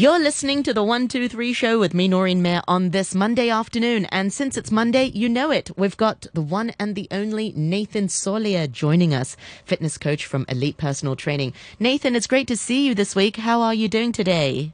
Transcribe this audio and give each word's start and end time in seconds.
You're 0.00 0.18
listening 0.18 0.62
to 0.62 0.72
the 0.72 0.82
123 0.82 1.52
show 1.52 1.78
with 1.78 1.92
me, 1.92 2.08
Noreen 2.08 2.40
Mayer, 2.40 2.62
on 2.66 2.88
this 2.88 3.14
Monday 3.14 3.50
afternoon. 3.50 4.06
And 4.06 4.32
since 4.32 4.56
it's 4.56 4.70
Monday, 4.70 5.04
you 5.04 5.28
know 5.28 5.50
it. 5.50 5.70
We've 5.76 5.94
got 5.94 6.26
the 6.32 6.40
one 6.40 6.72
and 6.78 6.94
the 6.94 7.06
only 7.10 7.52
Nathan 7.54 8.06
Solier 8.06 8.72
joining 8.72 9.12
us, 9.12 9.36
fitness 9.66 9.98
coach 9.98 10.24
from 10.24 10.46
Elite 10.48 10.78
Personal 10.78 11.16
Training. 11.16 11.52
Nathan, 11.78 12.16
it's 12.16 12.26
great 12.26 12.48
to 12.48 12.56
see 12.56 12.86
you 12.86 12.94
this 12.94 13.14
week. 13.14 13.36
How 13.36 13.60
are 13.60 13.74
you 13.74 13.88
doing 13.88 14.10
today? 14.10 14.72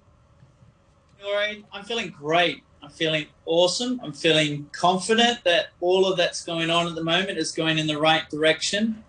Noreen, 1.20 1.64
I'm 1.72 1.82
feeling 1.82 2.14
great. 2.16 2.62
I'm 2.80 2.90
feeling 2.90 3.26
awesome. 3.46 4.00
I'm 4.04 4.12
feeling 4.12 4.70
confident 4.70 5.42
that 5.42 5.70
all 5.80 6.06
of 6.06 6.16
that's 6.16 6.44
going 6.44 6.70
on 6.70 6.86
at 6.86 6.94
the 6.94 7.02
moment 7.02 7.36
is 7.36 7.50
going 7.50 7.78
in 7.78 7.88
the 7.88 7.98
right 7.98 8.30
direction. 8.30 9.02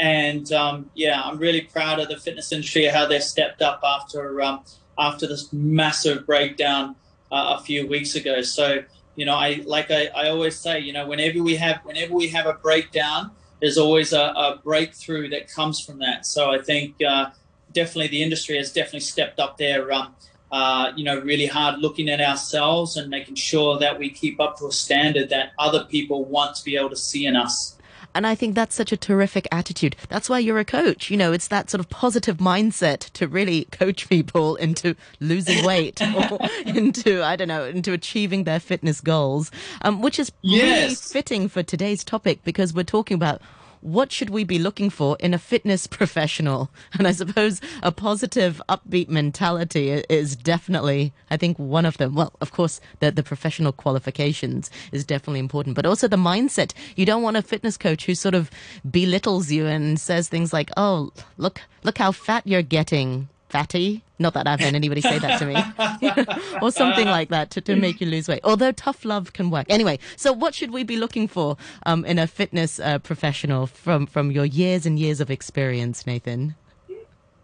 And 0.00 0.50
um, 0.50 0.90
yeah, 0.94 1.20
I'm 1.22 1.36
really 1.36 1.60
proud 1.60 2.00
of 2.00 2.08
the 2.08 2.16
fitness 2.16 2.52
industry, 2.52 2.86
how 2.86 3.04
they've 3.04 3.22
stepped 3.22 3.60
up 3.60 3.82
after 3.84 4.40
um, 4.40 4.62
after 4.98 5.26
this 5.26 5.52
massive 5.52 6.26
breakdown 6.26 6.96
uh, 7.30 7.56
a 7.58 7.62
few 7.62 7.86
weeks 7.86 8.14
ago. 8.14 8.42
So 8.42 8.82
you 9.18 9.24
know, 9.24 9.34
I 9.34 9.62
like 9.66 9.90
I, 9.90 10.06
I 10.14 10.28
always 10.28 10.56
say, 10.56 10.78
you 10.78 10.92
know, 10.92 11.06
whenever 11.06 11.42
we 11.42 11.56
have 11.56 11.80
whenever 11.82 12.14
we 12.14 12.28
have 12.28 12.46
a 12.46 12.52
breakdown, 12.54 13.32
there's 13.60 13.76
always 13.76 14.12
a, 14.12 14.20
a 14.20 14.60
breakthrough 14.62 15.28
that 15.30 15.50
comes 15.52 15.80
from 15.80 15.98
that. 15.98 16.24
So 16.24 16.52
I 16.52 16.62
think 16.62 17.02
uh, 17.02 17.30
definitely 17.72 18.08
the 18.08 18.22
industry 18.22 18.56
has 18.58 18.72
definitely 18.72 19.00
stepped 19.00 19.40
up 19.40 19.58
there. 19.58 19.92
Um, 19.92 20.14
uh, 20.52 20.92
you 20.96 21.04
know, 21.04 21.18
really 21.20 21.46
hard 21.46 21.80
looking 21.80 22.08
at 22.08 22.20
ourselves 22.20 22.96
and 22.96 23.10
making 23.10 23.34
sure 23.34 23.78
that 23.78 23.98
we 23.98 24.08
keep 24.08 24.40
up 24.40 24.56
to 24.58 24.66
a 24.66 24.72
standard 24.72 25.28
that 25.30 25.50
other 25.58 25.84
people 25.84 26.24
want 26.24 26.56
to 26.56 26.64
be 26.64 26.76
able 26.76 26.88
to 26.88 26.96
see 26.96 27.26
in 27.26 27.36
us. 27.36 27.76
And 28.14 28.26
I 28.26 28.34
think 28.34 28.54
that's 28.54 28.74
such 28.74 28.92
a 28.92 28.96
terrific 28.96 29.46
attitude. 29.52 29.96
That's 30.08 30.28
why 30.28 30.38
you're 30.38 30.58
a 30.58 30.64
coach. 30.64 31.10
You 31.10 31.16
know, 31.16 31.32
it's 31.32 31.48
that 31.48 31.70
sort 31.70 31.80
of 31.80 31.88
positive 31.88 32.38
mindset 32.38 33.10
to 33.12 33.28
really 33.28 33.66
coach 33.66 34.08
people 34.08 34.56
into 34.56 34.96
losing 35.20 35.64
weight 35.64 36.00
or 36.02 36.38
into, 36.66 37.22
I 37.22 37.36
don't 37.36 37.48
know, 37.48 37.64
into 37.64 37.92
achieving 37.92 38.44
their 38.44 38.60
fitness 38.60 39.00
goals, 39.00 39.50
um, 39.82 40.00
which 40.00 40.18
is 40.18 40.32
yes. 40.42 40.82
really 40.82 40.94
fitting 40.94 41.48
for 41.48 41.62
today's 41.62 42.02
topic 42.02 42.42
because 42.44 42.74
we're 42.74 42.82
talking 42.82 43.14
about 43.14 43.40
what 43.80 44.12
should 44.12 44.30
we 44.30 44.44
be 44.44 44.58
looking 44.58 44.90
for 44.90 45.16
in 45.20 45.34
a 45.34 45.38
fitness 45.38 45.86
professional? 45.98 46.70
And 46.92 47.06
I 47.06 47.12
suppose 47.12 47.60
a 47.82 47.92
positive, 47.92 48.60
upbeat 48.68 49.08
mentality 49.08 49.90
is 49.90 50.36
definitely, 50.36 51.12
I 51.30 51.36
think, 51.36 51.58
one 51.58 51.86
of 51.86 51.98
them. 51.98 52.14
Well, 52.14 52.32
of 52.40 52.52
course, 52.52 52.80
the, 53.00 53.10
the 53.10 53.22
professional 53.22 53.72
qualifications 53.72 54.70
is 54.92 55.04
definitely 55.04 55.40
important, 55.40 55.76
but 55.76 55.86
also 55.86 56.08
the 56.08 56.16
mindset. 56.16 56.72
You 56.96 57.06
don't 57.06 57.22
want 57.22 57.36
a 57.36 57.42
fitness 57.42 57.76
coach 57.76 58.06
who 58.06 58.14
sort 58.14 58.34
of 58.34 58.50
belittles 58.90 59.50
you 59.50 59.66
and 59.66 59.98
says 59.98 60.28
things 60.28 60.52
like, 60.52 60.70
oh, 60.76 61.12
look, 61.36 61.60
look 61.82 61.98
how 61.98 62.12
fat 62.12 62.46
you're 62.46 62.62
getting 62.62 63.28
fatty. 63.48 64.02
Not 64.18 64.34
that 64.34 64.48
I've 64.48 64.60
heard 64.60 64.74
anybody 64.74 65.00
say 65.00 65.18
that 65.18 65.38
to 65.38 65.46
me, 65.46 66.34
or 66.62 66.72
something 66.72 67.06
like 67.06 67.28
that 67.28 67.50
to, 67.50 67.60
to 67.62 67.76
make 67.76 68.00
you 68.00 68.06
lose 68.06 68.28
weight. 68.28 68.40
Although 68.42 68.72
tough 68.72 69.04
love 69.04 69.32
can 69.32 69.50
work. 69.50 69.66
Anyway, 69.68 69.98
so 70.16 70.32
what 70.32 70.54
should 70.54 70.72
we 70.72 70.82
be 70.82 70.96
looking 70.96 71.28
for 71.28 71.56
um, 71.86 72.04
in 72.04 72.18
a 72.18 72.26
fitness 72.26 72.80
uh, 72.80 72.98
professional 72.98 73.66
from 73.66 74.06
from 74.06 74.30
your 74.30 74.44
years 74.44 74.86
and 74.86 74.98
years 74.98 75.20
of 75.20 75.30
experience, 75.30 76.06
Nathan? 76.06 76.56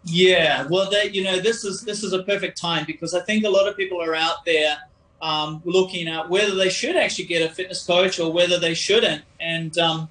Yeah, 0.03 0.67
well, 0.69 0.89
that 0.91 1.15
you 1.15 1.23
know, 1.23 1.39
this 1.39 1.63
is 1.63 1.81
this 1.81 2.03
is 2.03 2.13
a 2.13 2.23
perfect 2.23 2.59
time 2.59 2.85
because 2.85 3.13
I 3.13 3.21
think 3.21 3.43
a 3.43 3.49
lot 3.49 3.67
of 3.67 3.75
people 3.75 4.01
are 4.01 4.13
out 4.13 4.45
there 4.45 4.77
um, 5.21 5.61
looking 5.65 6.07
at 6.07 6.29
whether 6.29 6.53
they 6.53 6.69
should 6.69 6.95
actually 6.95 7.25
get 7.25 7.41
a 7.41 7.53
fitness 7.53 7.85
coach 7.85 8.19
or 8.19 8.31
whether 8.31 8.59
they 8.59 8.73
shouldn't, 8.75 9.23
and 9.39 9.77
um, 9.77 10.09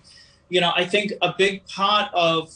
you 0.49 0.61
know, 0.61 0.73
I 0.75 0.85
think 0.85 1.13
a 1.23 1.35
big 1.37 1.67
part 1.67 2.13
of 2.13 2.55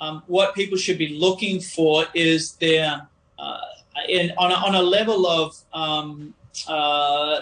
um, 0.00 0.22
what 0.26 0.54
people 0.54 0.78
should 0.78 0.98
be 0.98 1.18
looking 1.18 1.60
for 1.60 2.06
is 2.14 2.52
their 2.56 3.06
uh, 3.38 3.60
in, 4.08 4.32
on, 4.38 4.50
a, 4.50 4.54
on 4.54 4.74
a 4.74 4.82
level 4.82 5.26
of 5.26 5.56
um, 5.72 6.34
uh, 6.68 7.40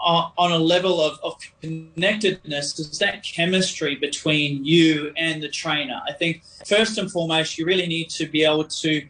on 0.00 0.52
a 0.52 0.58
level 0.58 1.00
of, 1.00 1.18
of 1.24 1.34
connectedness 1.60 2.78
is 2.78 2.98
that 3.00 3.22
chemistry 3.24 3.96
between 3.96 4.64
you 4.64 5.12
and 5.16 5.42
the 5.42 5.48
trainer. 5.48 6.00
I 6.08 6.12
think 6.12 6.42
first 6.64 6.98
and 6.98 7.10
foremost 7.10 7.58
you 7.58 7.66
really 7.66 7.86
need 7.86 8.08
to 8.10 8.26
be 8.26 8.44
able 8.44 8.64
to 8.64 9.02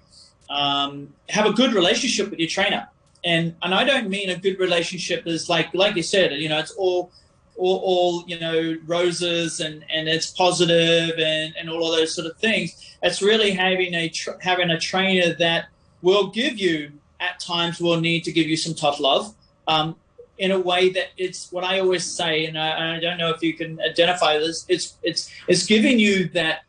um, 0.49 1.13
have 1.29 1.45
a 1.45 1.53
good 1.53 1.75
relationship 1.75 2.31
with 2.31 2.39
your 2.39 2.49
trainer. 2.49 2.89
And 3.25 3.57
and 3.63 3.75
i 3.75 3.83
don't 3.83 4.09
mean 4.09 4.31
a 4.31 4.37
good 4.37 4.61
relationship 4.61 5.27
is 5.27 5.49
like 5.49 5.75
like 5.75 5.97
you 5.97 6.05
said 6.05 6.33
you 6.33 6.49
know 6.49 6.61
it's 6.61 6.71
all 6.71 7.11
all, 7.59 7.79
all, 7.79 8.25
you 8.27 8.39
know 8.39 8.77
roses 8.87 9.61
and 9.61 9.85
and 9.93 10.09
it's 10.09 10.31
positive 10.31 11.19
and 11.19 11.55
and 11.59 11.69
all 11.69 11.93
of 11.93 11.99
those 11.99 12.15
sort 12.15 12.27
of 12.27 12.37
things 12.39 12.97
it's 13.03 13.21
really 13.21 13.51
having 13.51 13.95
a 13.95 14.13
having 14.41 14.71
a 14.71 14.79
trainer 14.79 15.35
that 15.35 15.67
will 16.03 16.29
give 16.29 16.59
you 16.59 16.93
at 17.21 17.41
times 17.41 17.81
will 17.81 18.01
need 18.01 18.25
to 18.25 18.33
give 18.33 18.47
you 18.47 18.57
some 18.57 18.75
tough 18.75 19.01
love 19.01 19.35
um, 19.67 19.97
in 20.39 20.53
a 20.53 20.59
way 20.59 20.91
that 20.91 21.09
it's 21.17 21.51
what 21.51 21.65
I 21.65 21.81
always 21.81 22.05
say, 22.05 22.47
and 22.47 22.57
I, 22.57 22.97
I, 22.97 23.01
don't 23.01 23.19
know 23.19 23.31
if 23.31 23.43
you 23.43 23.55
can 23.55 23.81
identify 23.81 24.39
this. 24.39 24.65
It's 24.69 24.97
it's 25.03 25.31
it's 25.49 25.67
giving 25.67 25.99
you 25.99 26.29
that 26.29 26.65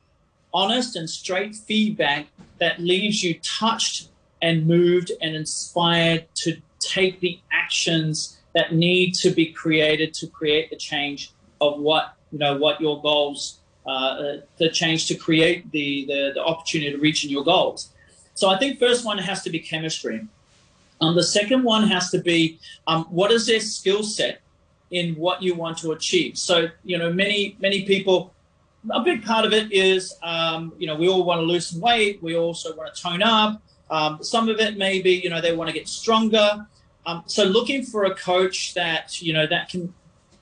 honest 0.53 0.95
and 0.95 1.09
straight 1.09 1.55
feedback 1.55 2.27
that 2.57 2.79
leaves 2.79 3.23
you 3.23 3.39
touched 3.39 4.09
and 4.41 4.65
moved 4.65 5.11
and 5.21 5.35
inspired 5.35 6.25
to 6.33 6.57
take 6.79 7.19
the 7.19 7.39
actions 7.51 8.38
that 8.53 8.73
need 8.73 9.13
to 9.15 9.29
be 9.29 9.47
created 9.47 10.13
to 10.15 10.27
create 10.27 10.69
the 10.69 10.75
change 10.75 11.31
of 11.61 11.79
what 11.79 12.15
you 12.31 12.39
know 12.39 12.57
what 12.57 12.79
your 12.79 13.01
goals 13.01 13.59
uh, 13.85 14.37
the 14.57 14.69
change 14.69 15.07
to 15.07 15.15
create 15.15 15.71
the, 15.71 16.05
the, 16.05 16.31
the 16.35 16.43
opportunity 16.43 16.91
to 16.91 16.97
reaching 16.99 17.29
your 17.29 17.43
goals. 17.43 17.89
So 18.35 18.47
i 18.49 18.57
think 18.57 18.79
first 18.79 19.03
one 19.03 19.17
has 19.17 19.41
to 19.43 19.49
be 19.49 19.59
chemistry. 19.59 20.27
Um, 21.01 21.15
the 21.15 21.23
second 21.23 21.63
one 21.63 21.87
has 21.87 22.09
to 22.11 22.19
be 22.19 22.59
um, 22.87 23.05
what 23.05 23.31
is 23.31 23.47
their 23.47 23.61
skill 23.61 24.03
set 24.03 24.41
in 24.91 25.15
what 25.15 25.41
you 25.41 25.55
want 25.55 25.77
to 25.79 25.91
achieve? 25.91 26.37
So 26.37 26.67
you 26.83 26.97
know 26.97 27.11
many 27.11 27.57
many 27.59 27.85
people 27.85 28.33
a 28.91 29.01
big 29.01 29.25
part 29.25 29.45
of 29.45 29.51
it 29.53 29.71
is 29.71 30.15
um, 30.23 30.73
you 30.77 30.87
know 30.87 30.95
we 30.95 31.07
all 31.09 31.23
want 31.23 31.39
to 31.39 31.45
lose 31.45 31.67
some 31.67 31.81
weight 31.81 32.21
we 32.21 32.35
also 32.35 32.75
want 32.75 32.93
to 32.93 33.01
tone 33.01 33.23
up. 33.23 33.61
Um, 33.89 34.19
some 34.21 34.49
of 34.49 34.59
it 34.59 34.77
may 34.77 35.01
be 35.01 35.13
you 35.23 35.29
know 35.29 35.41
they 35.41 35.55
want 35.55 35.67
to 35.69 35.73
get 35.73 35.87
stronger 35.87 36.65
um, 37.05 37.23
so 37.25 37.43
looking 37.43 37.83
for 37.83 38.05
a 38.05 38.13
coach 38.15 38.73
that 38.73 39.21
you 39.21 39.33
know 39.33 39.47
that 39.47 39.69
can 39.69 39.93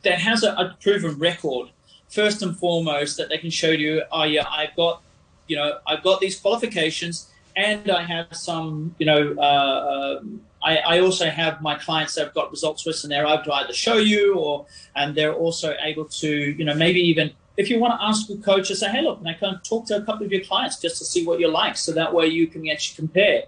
that 0.04 0.20
has 0.20 0.44
a, 0.44 0.52
a, 0.54 0.78
proven 0.82 1.18
record 1.18 1.70
first 2.10 2.42
and 2.42 2.58
foremost 2.58 3.18
that 3.18 3.30
they 3.30 3.38
can 3.38 3.50
show 3.50 3.70
you, 3.70 4.04
oh 4.12 4.24
yeah, 4.24 4.46
I've 4.50 4.76
got 4.76 5.02
you 5.48 5.56
know 5.56 5.80
I've 5.86 6.04
got 6.04 6.20
these 6.20 6.40
qualifications 6.40 7.30
and 7.56 7.90
I 7.90 8.04
have 8.04 8.36
some 8.36 8.96
you 9.00 9.06
know 9.06 9.36
uh, 9.38 10.20
um, 10.20 10.42
I, 10.64 10.78
I, 10.78 11.00
also 11.00 11.30
have 11.30 11.62
my 11.62 11.76
clients 11.76 12.16
that 12.16 12.26
have 12.26 12.34
got 12.34 12.52
results 12.52 12.86
with 12.86 13.02
and 13.04 13.12
they're 13.12 13.26
able 13.26 13.44
to 13.44 13.54
either 13.54 13.74
show 13.74 13.98
you 13.98 14.36
or 14.36 14.66
and 14.96 15.16
they're 15.16 15.34
also 15.34 15.76
able 15.82 16.06
to 16.06 16.30
you 16.30 16.66
know 16.66 16.74
maybe 16.74 17.00
even 17.00 17.32
if 17.56 17.70
you 17.70 17.80
want 17.80 18.00
to 18.00 18.06
ask 18.06 18.30
a 18.30 18.38
coach 18.38 18.70
and 18.70 18.78
say 18.78 18.90
hey 18.90 19.02
look 19.02 19.20
and 19.20 19.28
I 19.28 19.34
can 19.34 19.60
talk 19.64 19.86
to 19.88 19.98
a 19.98 20.02
couple 20.02 20.26
of 20.26 20.32
your 20.32 20.42
clients 20.42 20.80
just 20.80 20.98
to 21.00 21.06
see 21.06 21.26
what 21.26 21.40
you're 21.40 21.52
like 21.52 21.78
so 21.78 21.92
that 21.94 22.14
way 22.14 22.28
you 22.28 22.48
can 22.48 22.68
actually 22.70 22.96
compare? 22.96 23.44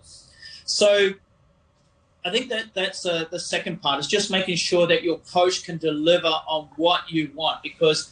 So 0.65 1.13
I 2.25 2.31
think 2.31 2.49
that 2.49 2.73
that's 2.73 3.05
uh, 3.05 3.25
the 3.31 3.39
second 3.39 3.81
part 3.81 3.99
is 3.99 4.07
just 4.07 4.29
making 4.29 4.57
sure 4.57 4.85
that 4.87 5.03
your 5.03 5.19
coach 5.19 5.63
can 5.63 5.77
deliver 5.77 6.27
on 6.27 6.69
what 6.75 7.09
you 7.09 7.31
want 7.33 7.63
because 7.63 8.11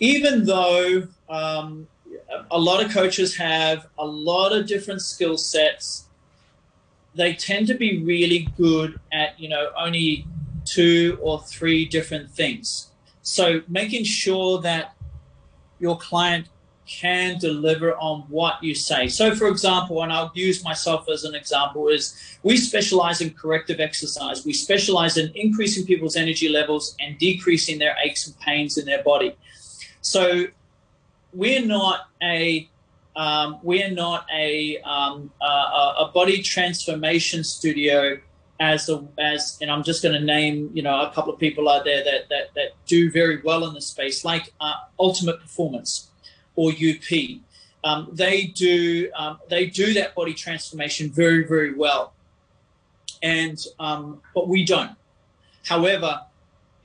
even 0.00 0.44
though 0.44 1.06
um, 1.28 1.86
a 2.50 2.58
lot 2.58 2.84
of 2.84 2.90
coaches 2.90 3.36
have 3.36 3.86
a 3.98 4.04
lot 4.04 4.52
of 4.52 4.66
different 4.66 5.00
skill 5.00 5.38
sets, 5.38 6.06
they 7.14 7.34
tend 7.34 7.68
to 7.68 7.74
be 7.74 8.02
really 8.02 8.48
good 8.56 8.98
at 9.12 9.38
you 9.38 9.48
know 9.48 9.70
only 9.78 10.26
two 10.64 11.18
or 11.22 11.40
three 11.42 11.84
different 11.84 12.30
things. 12.30 12.88
So 13.22 13.62
making 13.68 14.04
sure 14.04 14.60
that 14.62 14.96
your 15.78 15.96
client 15.98 16.48
can 16.86 17.38
deliver 17.38 17.94
on 17.96 18.22
what 18.28 18.62
you 18.62 18.74
say. 18.74 19.08
So, 19.08 19.34
for 19.34 19.48
example, 19.48 20.02
and 20.02 20.12
I'll 20.12 20.32
use 20.34 20.62
myself 20.62 21.08
as 21.10 21.24
an 21.24 21.34
example, 21.34 21.88
is 21.88 22.38
we 22.42 22.56
specialize 22.56 23.20
in 23.20 23.30
corrective 23.30 23.80
exercise. 23.80 24.44
We 24.44 24.52
specialize 24.52 25.16
in 25.16 25.32
increasing 25.34 25.86
people's 25.86 26.16
energy 26.16 26.48
levels 26.48 26.96
and 27.00 27.18
decreasing 27.18 27.78
their 27.78 27.96
aches 28.04 28.26
and 28.26 28.38
pains 28.40 28.78
in 28.78 28.84
their 28.84 29.02
body. 29.02 29.36
So, 30.00 30.46
we're 31.32 31.64
not 31.64 32.08
a 32.22 32.68
um, 33.16 33.60
we're 33.62 33.90
not 33.90 34.26
a, 34.34 34.78
um, 34.78 35.30
a, 35.40 35.44
a 35.44 36.10
body 36.12 36.42
transformation 36.42 37.44
studio 37.44 38.18
as 38.60 38.88
a, 38.88 39.04
as 39.18 39.58
and 39.60 39.70
I'm 39.70 39.82
just 39.82 40.02
going 40.02 40.14
to 40.14 40.24
name 40.24 40.70
you 40.72 40.82
know 40.82 41.00
a 41.02 41.10
couple 41.12 41.32
of 41.32 41.40
people 41.40 41.68
out 41.68 41.84
there 41.84 42.04
that 42.04 42.28
that, 42.28 42.54
that 42.54 42.68
do 42.86 43.10
very 43.10 43.40
well 43.42 43.66
in 43.66 43.74
the 43.74 43.80
space 43.80 44.24
like 44.24 44.52
uh, 44.60 44.74
Ultimate 44.98 45.40
Performance 45.40 46.10
or 46.56 46.70
UP. 46.70 47.40
Um, 47.82 48.08
they 48.12 48.46
do 48.46 49.10
um, 49.14 49.38
they 49.48 49.66
do 49.66 49.92
that 49.94 50.14
body 50.14 50.34
transformation 50.34 51.10
very 51.10 51.46
very 51.46 51.74
well, 51.74 52.14
and 53.22 53.58
um, 53.78 54.22
but 54.34 54.48
we 54.48 54.64
don't. 54.64 54.92
However, 55.66 56.20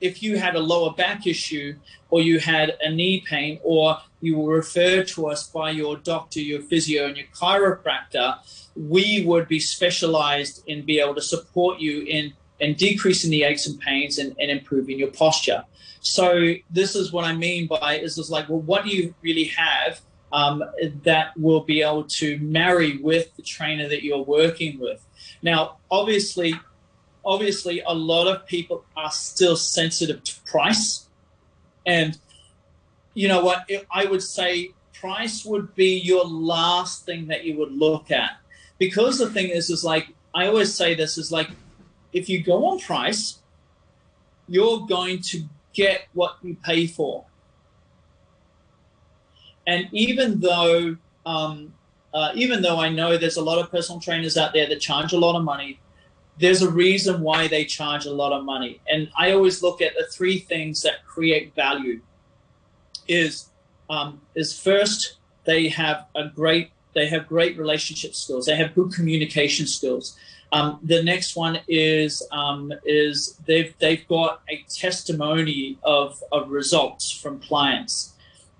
if 0.00 0.22
you 0.22 0.38
had 0.38 0.56
a 0.56 0.60
lower 0.60 0.92
back 0.92 1.26
issue 1.26 1.76
or 2.08 2.20
you 2.20 2.38
had 2.38 2.76
a 2.80 2.90
knee 2.90 3.22
pain 3.26 3.60
or 3.62 3.98
you 4.20 4.38
were 4.38 4.56
referred 4.56 5.06
to 5.08 5.26
us 5.26 5.48
by 5.48 5.70
your 5.70 5.96
doctor, 5.96 6.40
your 6.40 6.62
physio, 6.62 7.06
and 7.06 7.16
your 7.16 7.26
chiropractor, 7.34 8.38
we 8.76 9.24
would 9.24 9.48
be 9.48 9.60
specialized 9.60 10.62
in 10.66 10.84
be 10.84 11.00
able 11.00 11.14
to 11.14 11.22
support 11.22 11.78
you 11.78 12.02
in, 12.02 12.32
in 12.60 12.74
decreasing 12.74 13.30
the 13.30 13.42
aches 13.42 13.66
and 13.66 13.80
pains 13.80 14.18
and, 14.18 14.34
and 14.38 14.50
improving 14.50 14.98
your 14.98 15.10
posture. 15.10 15.64
So 16.00 16.54
this 16.70 16.94
is 16.94 17.12
what 17.12 17.24
I 17.24 17.34
mean 17.34 17.66
by 17.66 17.98
is 17.98 18.16
this 18.16 18.30
like, 18.30 18.48
well, 18.48 18.60
what 18.60 18.84
do 18.84 18.90
you 18.90 19.14
really 19.22 19.44
have 19.44 20.00
um, 20.32 20.62
that 21.02 21.36
will 21.36 21.60
be 21.60 21.82
able 21.82 22.04
to 22.04 22.38
marry 22.38 22.98
with 22.98 23.34
the 23.36 23.42
trainer 23.42 23.88
that 23.88 24.02
you're 24.02 24.22
working 24.22 24.78
with? 24.78 25.04
Now, 25.42 25.78
obviously, 25.90 26.54
obviously, 27.24 27.82
a 27.86 27.94
lot 27.94 28.26
of 28.28 28.46
people 28.46 28.84
are 28.96 29.10
still 29.10 29.56
sensitive 29.56 30.22
to 30.24 30.40
price, 30.46 31.08
and 31.84 32.18
you 33.14 33.28
know 33.28 33.42
what? 33.42 33.68
I 33.90 34.04
would 34.04 34.22
say 34.22 34.70
price 34.94 35.44
would 35.44 35.74
be 35.74 35.98
your 35.98 36.24
last 36.24 37.04
thing 37.04 37.26
that 37.28 37.44
you 37.44 37.56
would 37.58 37.72
look 37.72 38.10
at, 38.10 38.32
because 38.78 39.18
the 39.18 39.30
thing 39.30 39.48
is, 39.48 39.70
is 39.70 39.84
like 39.84 40.08
I 40.34 40.46
always 40.46 40.74
say 40.74 40.94
this 40.94 41.18
is 41.18 41.32
like, 41.32 41.50
if 42.12 42.28
you 42.28 42.42
go 42.42 42.66
on 42.66 42.78
price, 42.80 43.38
you're 44.48 44.86
going 44.86 45.20
to 45.22 45.44
get 45.72 46.08
what 46.12 46.36
you 46.42 46.56
pay 46.64 46.86
for. 46.86 47.24
And 49.66 49.88
even 49.92 50.40
though, 50.40 50.96
um, 51.24 51.72
uh, 52.12 52.32
even 52.34 52.62
though 52.62 52.78
I 52.78 52.88
know 52.88 53.16
there's 53.16 53.36
a 53.36 53.42
lot 53.42 53.58
of 53.58 53.70
personal 53.70 54.00
trainers 54.00 54.36
out 54.36 54.52
there 54.52 54.68
that 54.68 54.80
charge 54.80 55.12
a 55.12 55.18
lot 55.18 55.36
of 55.36 55.44
money, 55.44 55.78
there's 56.38 56.62
a 56.62 56.70
reason 56.70 57.20
why 57.20 57.46
they 57.46 57.64
charge 57.64 58.06
a 58.06 58.12
lot 58.12 58.32
of 58.32 58.44
money. 58.44 58.80
And 58.88 59.10
I 59.16 59.32
always 59.32 59.62
look 59.62 59.80
at 59.82 59.92
the 59.96 60.06
three 60.06 60.38
things 60.38 60.82
that 60.82 61.04
create 61.04 61.54
value. 61.54 62.00
Is 63.06 63.50
um, 63.88 64.20
is 64.36 64.58
first 64.58 65.16
they 65.44 65.68
have 65.68 66.06
a 66.14 66.28
great 66.28 66.70
they 66.94 67.08
have 67.08 67.26
great 67.26 67.58
relationship 67.58 68.14
skills. 68.14 68.46
They 68.46 68.56
have 68.56 68.74
good 68.74 68.92
communication 68.92 69.66
skills. 69.66 70.16
Um, 70.52 70.80
the 70.82 71.02
next 71.02 71.36
one 71.36 71.60
is 71.68 72.26
um, 72.32 72.72
is 72.84 73.38
they've 73.46 73.74
they've 73.78 74.06
got 74.08 74.42
a 74.48 74.64
testimony 74.68 75.78
of 75.84 76.22
of 76.32 76.50
results 76.50 77.10
from 77.10 77.40
clients, 77.40 78.14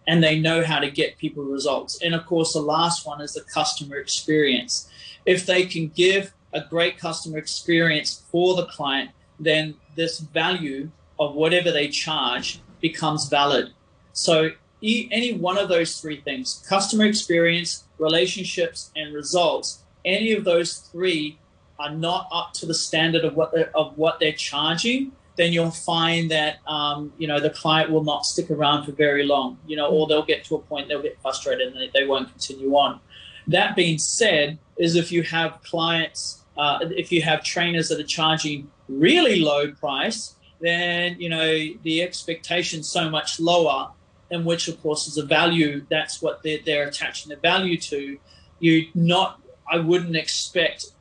and 0.07 0.23
they 0.23 0.39
know 0.39 0.65
how 0.65 0.79
to 0.79 0.91
get 0.91 1.19
people 1.19 1.43
results. 1.45 2.01
And 2.03 2.15
of 2.15 2.27
course, 2.27 2.53
the 2.53 2.61
last 2.61 3.07
one 3.07 3.21
is 3.21 3.35
the 3.35 3.43
customer 3.43 3.97
experience. 3.97 4.89
If 5.27 5.47
they 5.47 5.67
can 5.67 5.89
give 5.89 6.33
a 6.53 6.61
great 6.61 6.99
customer 6.99 7.39
experience 7.39 8.23
for 8.31 8.55
the 8.57 8.67
client, 8.67 9.11
then 9.39 9.75
this 9.97 10.21
value 10.21 10.91
of 11.19 11.35
whatever 11.35 11.71
they 11.71 11.89
charge 11.89 12.61
becomes 12.81 13.29
valid. 13.29 13.73
So 14.13 14.51
any 14.83 15.35
one 15.35 15.59
of 15.59 15.69
those 15.69 16.01
three 16.01 16.21
things 16.23 16.65
customer 16.67 17.05
experience 17.05 17.85
relationships 17.99 18.91
and 18.97 19.15
results 19.15 19.83
any 20.07 20.33
of 20.33 20.45
those 20.45 20.79
three 20.91 21.39
are 21.81 21.91
not 21.91 22.29
up 22.31 22.53
to 22.53 22.67
the 22.67 22.75
standard 22.75 23.25
of 23.25 23.35
what 23.35 23.53
they're, 23.53 23.75
of 23.77 23.97
what 23.97 24.21
they're 24.21 24.35
charging, 24.35 25.13
then 25.37 25.53
you'll 25.53 25.71
find 25.71 26.31
that 26.31 26.59
um, 26.67 27.13
you 27.17 27.27
know 27.27 27.41
the 27.41 27.51
client 27.51 27.91
will 27.91 28.05
not 28.05 28.27
stick 28.27 28.51
around 28.51 28.85
for 28.85 28.93
very 28.93 29.25
long. 29.25 29.59
You 29.67 29.77
know, 29.77 29.89
or 29.89 30.07
they'll 30.07 30.25
get 30.25 30.45
to 30.45 30.57
a 30.57 30.59
point 30.59 30.89
they'll 30.89 31.03
get 31.03 31.21
frustrated 31.23 31.69
and 31.69 31.77
they, 31.81 32.01
they 32.01 32.07
won't 32.07 32.29
continue 32.29 32.73
on. 32.77 33.01
That 33.47 33.75
being 33.75 33.99
said, 33.99 34.59
is 34.77 34.95
if 34.95 35.11
you 35.11 35.23
have 35.23 35.63
clients, 35.63 36.43
uh, 36.59 36.81
if 36.83 37.11
you 37.11 37.23
have 37.23 37.43
trainers 37.43 37.89
that 37.89 37.99
are 37.99 38.11
charging 38.19 38.71
really 38.89 39.41
low 39.41 39.73
price, 39.73 40.35
then 40.61 41.19
you 41.19 41.31
know 41.31 41.67
the 41.83 42.03
expectation 42.03 42.83
so 42.83 43.09
much 43.09 43.41
lower, 43.41 43.91
and 44.31 44.45
which 44.45 44.69
of 44.69 44.81
course 44.83 45.07
is 45.09 45.17
a 45.17 45.25
value. 45.25 45.87
That's 45.89 46.21
what 46.21 46.43
they're, 46.43 46.61
they're 46.65 46.89
attaching 46.89 47.31
the 47.31 47.37
value 47.37 47.79
to. 47.79 48.19
You 48.59 48.89
not, 48.95 49.41
I 49.73 49.79
wouldn't 49.79 50.17
expect 50.17 50.93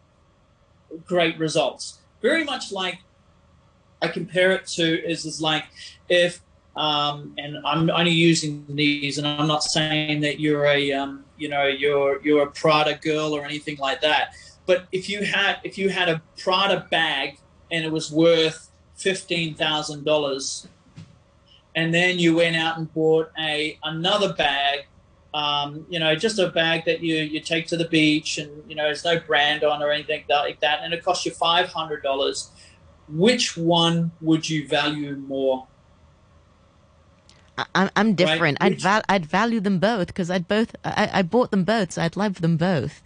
great 1.05 1.37
results. 1.37 1.99
Very 2.21 2.43
much 2.43 2.71
like 2.71 2.99
I 4.01 4.07
compare 4.07 4.51
it 4.51 4.65
to 4.67 5.09
is 5.09 5.25
is 5.25 5.41
like 5.41 5.65
if 6.07 6.41
um, 6.75 7.33
and 7.37 7.57
I'm 7.65 7.89
only 7.89 8.11
using 8.11 8.65
these, 8.69 9.17
and 9.17 9.27
I'm 9.27 9.47
not 9.47 9.63
saying 9.63 10.21
that 10.21 10.39
you're 10.39 10.65
a 10.65 10.93
um, 10.93 11.25
you 11.37 11.49
know 11.49 11.65
you're 11.67 12.21
you're 12.21 12.43
a 12.43 12.51
Prada 12.51 12.95
girl 12.95 13.35
or 13.35 13.43
anything 13.43 13.77
like 13.77 14.01
that. 14.01 14.33
But 14.65 14.87
if 14.91 15.09
you 15.09 15.23
had 15.23 15.57
if 15.63 15.77
you 15.77 15.89
had 15.89 16.09
a 16.09 16.21
Prada 16.37 16.87
bag 16.89 17.37
and 17.71 17.83
it 17.83 17.91
was 17.91 18.11
worth 18.11 18.71
fifteen 18.95 19.55
thousand 19.55 20.05
dollars, 20.05 20.67
and 21.75 21.93
then 21.93 22.17
you 22.17 22.35
went 22.35 22.55
out 22.55 22.77
and 22.77 22.91
bought 22.93 23.31
a 23.37 23.77
another 23.83 24.33
bag 24.33 24.85
um, 25.33 25.85
you 25.89 25.99
know, 25.99 26.15
just 26.15 26.39
a 26.39 26.49
bag 26.49 26.85
that 26.85 27.01
you, 27.01 27.15
you 27.17 27.39
take 27.39 27.67
to 27.67 27.77
the 27.77 27.87
beach 27.87 28.37
and, 28.37 28.63
you 28.67 28.75
know, 28.75 28.83
there's 28.83 29.05
no 29.05 29.19
brand 29.19 29.63
on 29.63 29.83
or 29.83 29.91
anything 29.91 30.23
like 30.27 30.59
that. 30.59 30.79
And 30.81 30.93
it 30.93 31.03
costs 31.03 31.25
you 31.25 31.31
$500. 31.31 32.49
Which 33.09 33.57
one 33.57 34.11
would 34.21 34.49
you 34.49 34.67
value 34.67 35.15
more? 35.15 35.67
I, 37.75 37.89
I'm 37.95 38.15
different. 38.15 38.57
Right? 38.61 38.73
I'd, 38.73 38.81
val- 38.81 39.03
I'd 39.09 39.25
value 39.25 39.59
them 39.59 39.79
both 39.79 40.07
because 40.07 40.31
I'd 40.31 40.47
both, 40.47 40.75
I, 40.83 41.09
I 41.13 41.21
bought 41.21 41.51
them 41.51 41.63
both. 41.63 41.91
So 41.93 42.01
I'd 42.01 42.15
love 42.15 42.41
them 42.41 42.57
both. 42.57 43.01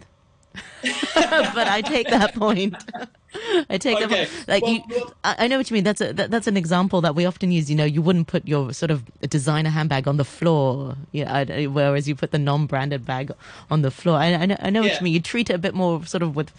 but 0.82 1.68
I 1.68 1.82
take 1.82 2.08
that 2.08 2.34
point. 2.34 2.74
I 3.70 3.78
take 3.78 4.00
okay. 4.00 4.28
like 4.46 4.62
well, 4.62 4.72
you. 4.72 4.82
Well, 4.88 5.14
I 5.24 5.48
know 5.48 5.58
what 5.58 5.70
you 5.70 5.74
mean. 5.74 5.84
That's 5.84 6.00
a 6.00 6.12
that, 6.12 6.30
that's 6.30 6.46
an 6.46 6.56
example 6.56 7.00
that 7.00 7.14
we 7.14 7.26
often 7.26 7.50
use. 7.50 7.68
You 7.68 7.76
know, 7.76 7.84
you 7.84 8.02
wouldn't 8.02 8.26
put 8.26 8.46
your 8.46 8.72
sort 8.72 8.90
of 8.90 9.04
designer 9.28 9.70
handbag 9.70 10.06
on 10.06 10.16
the 10.16 10.24
floor, 10.24 10.96
yeah. 11.12 11.66
Whereas 11.66 12.08
you 12.08 12.14
put 12.14 12.30
the 12.30 12.38
non-branded 12.38 13.04
bag 13.04 13.32
on 13.70 13.82
the 13.82 13.90
floor. 13.90 14.18
I, 14.18 14.34
I 14.34 14.46
know, 14.46 14.56
I 14.60 14.70
know 14.70 14.82
yeah. 14.82 14.90
what 14.90 15.00
you 15.00 15.04
mean. 15.04 15.14
You 15.14 15.20
treat 15.20 15.50
it 15.50 15.54
a 15.54 15.58
bit 15.58 15.74
more 15.74 16.04
sort 16.06 16.22
of 16.22 16.36
with 16.36 16.52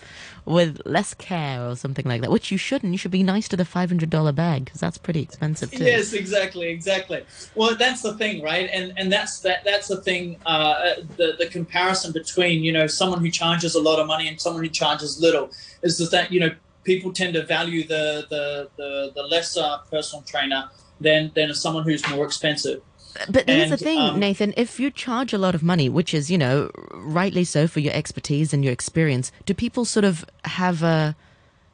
with 0.45 0.81
less 0.86 1.13
care 1.13 1.68
or 1.68 1.75
something 1.75 2.06
like 2.06 2.22
that, 2.22 2.31
which 2.31 2.51
you 2.51 2.57
shouldn't. 2.57 2.92
You 2.92 2.98
should 2.98 3.12
be 3.12 3.24
nice 3.24 3.48
to 3.50 3.57
the 3.57 3.66
five 3.66 3.89
hundred 3.89 4.10
dollar 4.10 4.31
bag 4.31 4.66
because 4.66 4.80
that's 4.80 4.98
pretty 4.98 5.22
expensive 5.22 5.72
too. 5.72 5.83
Yes, 5.83 6.13
exactly, 6.13 6.68
exactly. 6.68 7.24
Well, 7.56 7.75
that's 7.75 8.01
the 8.01 8.16
thing, 8.16 8.44
right? 8.44 8.69
And 8.72 8.94
and 8.98 9.12
that's 9.12 9.39
that 9.42 9.63
that's 9.63 9.88
the 9.88 10.01
thing. 10.01 10.38
Uh, 10.45 10.95
the 11.18 11.36
the 11.38 11.48
comparison 11.48 12.12
between 12.12 12.63
you 12.63 12.72
know 12.72 12.88
someone 12.88 13.19
who 13.19 13.31
charges 13.31 13.75
a 13.75 13.81
lot 13.81 14.00
of 14.00 14.07
money 14.07 14.27
and 14.27 14.39
someone 14.39 14.63
who 14.63 14.69
charges 14.69 15.19
little 15.19 15.51
is 15.81 16.10
that 16.10 16.31
you 16.31 16.39
know 16.39 16.51
people 16.85 17.11
tend 17.11 17.33
to 17.33 17.43
value 17.45 17.85
the 17.85 18.25
the 18.29 18.69
the, 18.77 19.11
the 19.13 19.23
lesser 19.23 19.79
personal 19.91 20.23
trainer 20.23 20.69
than 21.01 21.31
than 21.35 21.53
someone 21.53 21.83
who's 21.83 22.07
more 22.09 22.25
expensive. 22.25 22.81
But 23.29 23.47
here's 23.47 23.63
and, 23.63 23.71
the 23.71 23.77
thing, 23.77 23.99
um, 23.99 24.19
Nathan. 24.19 24.53
If 24.57 24.79
you 24.79 24.91
charge 24.91 25.33
a 25.33 25.38
lot 25.38 25.55
of 25.55 25.63
money, 25.63 25.88
which 25.88 26.13
is, 26.13 26.29
you 26.29 26.38
know, 26.38 26.69
rightly 26.91 27.45
so 27.45 27.65
for 27.65 27.79
your 27.79 27.93
expertise 27.93 28.53
and 28.53 28.63
your 28.63 28.74
experience, 28.74 29.31
do 29.45 29.53
people 29.53 29.86
sort 29.86 30.05
of 30.05 30.25
have 30.43 30.83
a 30.83 31.15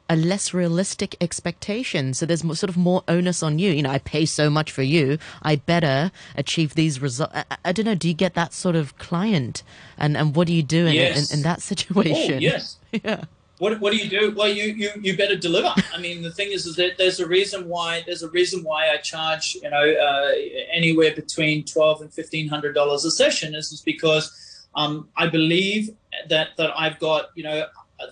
a 0.08 0.14
less 0.14 0.54
realistic 0.54 1.16
expectation? 1.20 2.14
So 2.14 2.26
there's 2.26 2.44
more, 2.44 2.54
sort 2.54 2.70
of 2.70 2.76
more 2.76 3.02
onus 3.08 3.42
on 3.42 3.58
you. 3.58 3.72
You 3.72 3.82
know, 3.82 3.90
I 3.90 3.98
pay 3.98 4.24
so 4.24 4.50
much 4.50 4.70
for 4.70 4.82
you, 4.82 5.18
I 5.42 5.56
better 5.56 6.12
achieve 6.36 6.74
these 6.74 7.00
results. 7.00 7.32
I, 7.34 7.56
I, 7.64 7.72
don't 7.72 7.86
know. 7.86 7.96
Do 7.96 8.06
you 8.06 8.14
get 8.14 8.34
that 8.34 8.52
sort 8.52 8.76
of 8.76 8.96
client? 8.98 9.64
And 9.98 10.16
and 10.16 10.36
what 10.36 10.46
do 10.46 10.52
you 10.52 10.62
do 10.62 10.86
in 10.86 10.94
yes. 10.94 11.32
in, 11.32 11.38
in, 11.38 11.42
that 11.42 11.60
situation? 11.70 12.34
Oh, 12.34 12.38
yes. 12.38 12.78
yeah 12.92 13.24
what, 13.62 13.78
what 13.78 13.92
do 13.92 13.98
you 13.98 14.10
do? 14.10 14.34
Well, 14.36 14.48
you, 14.48 14.64
you, 14.74 14.90
you 15.00 15.16
better 15.16 15.36
deliver. 15.36 15.72
I 15.94 15.98
mean, 16.00 16.20
the 16.20 16.32
thing 16.32 16.50
is, 16.50 16.66
is 16.66 16.74
that 16.74 16.98
there's 16.98 17.20
a 17.20 17.28
reason 17.28 17.68
why 17.68 18.02
there's 18.04 18.24
a 18.24 18.30
reason 18.30 18.64
why 18.64 18.90
I 18.90 18.96
charge, 18.96 19.56
you 19.62 19.70
know, 19.70 19.86
uh, 20.08 20.32
anywhere 20.72 21.14
between 21.14 21.64
twelve 21.64 22.02
and 22.02 22.12
fifteen 22.12 22.48
hundred 22.48 22.72
dollars 22.72 23.04
a 23.04 23.10
session. 23.12 23.54
Is, 23.54 23.70
is 23.70 23.80
because 23.80 24.66
um, 24.74 25.08
I 25.16 25.28
believe 25.28 25.90
that 26.28 26.48
that 26.58 26.72
I've 26.76 26.98
got, 26.98 27.26
you 27.36 27.44
know, 27.44 27.66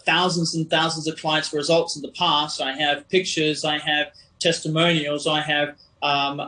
thousands 0.07 0.55
and 0.55 0.71
thousands 0.71 1.09
of 1.09 1.19
clients' 1.19 1.53
results 1.53 1.97
in 1.97 2.03
the 2.03 2.13
past. 2.13 2.63
I 2.63 2.73
have 2.75 3.09
pictures, 3.09 3.65
I 3.65 3.79
have 3.79 4.13
testimonials, 4.39 5.27
I 5.27 5.41
have 5.41 5.71
um, 6.01 6.39
uh, 6.39 6.45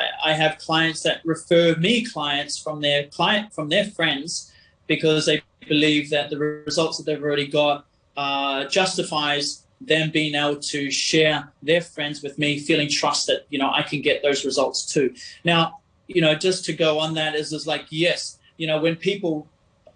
I, 0.00 0.08
I 0.24 0.32
have 0.32 0.56
clients 0.56 1.02
that 1.02 1.20
refer 1.26 1.76
me 1.76 2.02
clients 2.02 2.58
from 2.58 2.80
their 2.80 3.08
client 3.08 3.52
from 3.52 3.68
their 3.68 3.84
friends 3.84 4.50
because 4.86 5.26
they 5.26 5.42
believe 5.68 6.08
that 6.08 6.30
the 6.30 6.38
results 6.38 6.96
that 6.96 7.04
they've 7.04 7.22
already 7.22 7.46
got 7.46 7.84
uh, 8.16 8.64
justifies 8.66 9.62
them 9.80 10.10
being 10.10 10.34
able 10.34 10.56
to 10.56 10.90
share 10.90 11.52
their 11.62 11.80
friends 11.80 12.22
with 12.22 12.38
me, 12.38 12.58
feeling 12.58 12.88
trust 12.88 13.26
that 13.26 13.46
you 13.50 13.58
know 13.58 13.70
I 13.70 13.82
can 13.82 14.00
get 14.00 14.22
those 14.22 14.44
results 14.44 14.84
too. 14.84 15.14
Now, 15.44 15.80
you 16.06 16.20
know, 16.20 16.34
just 16.34 16.64
to 16.66 16.72
go 16.72 16.98
on 16.98 17.14
that 17.14 17.34
is 17.34 17.52
is 17.52 17.66
like 17.66 17.86
yes, 17.90 18.38
you 18.56 18.66
know, 18.66 18.80
when 18.80 18.96
people 18.96 19.46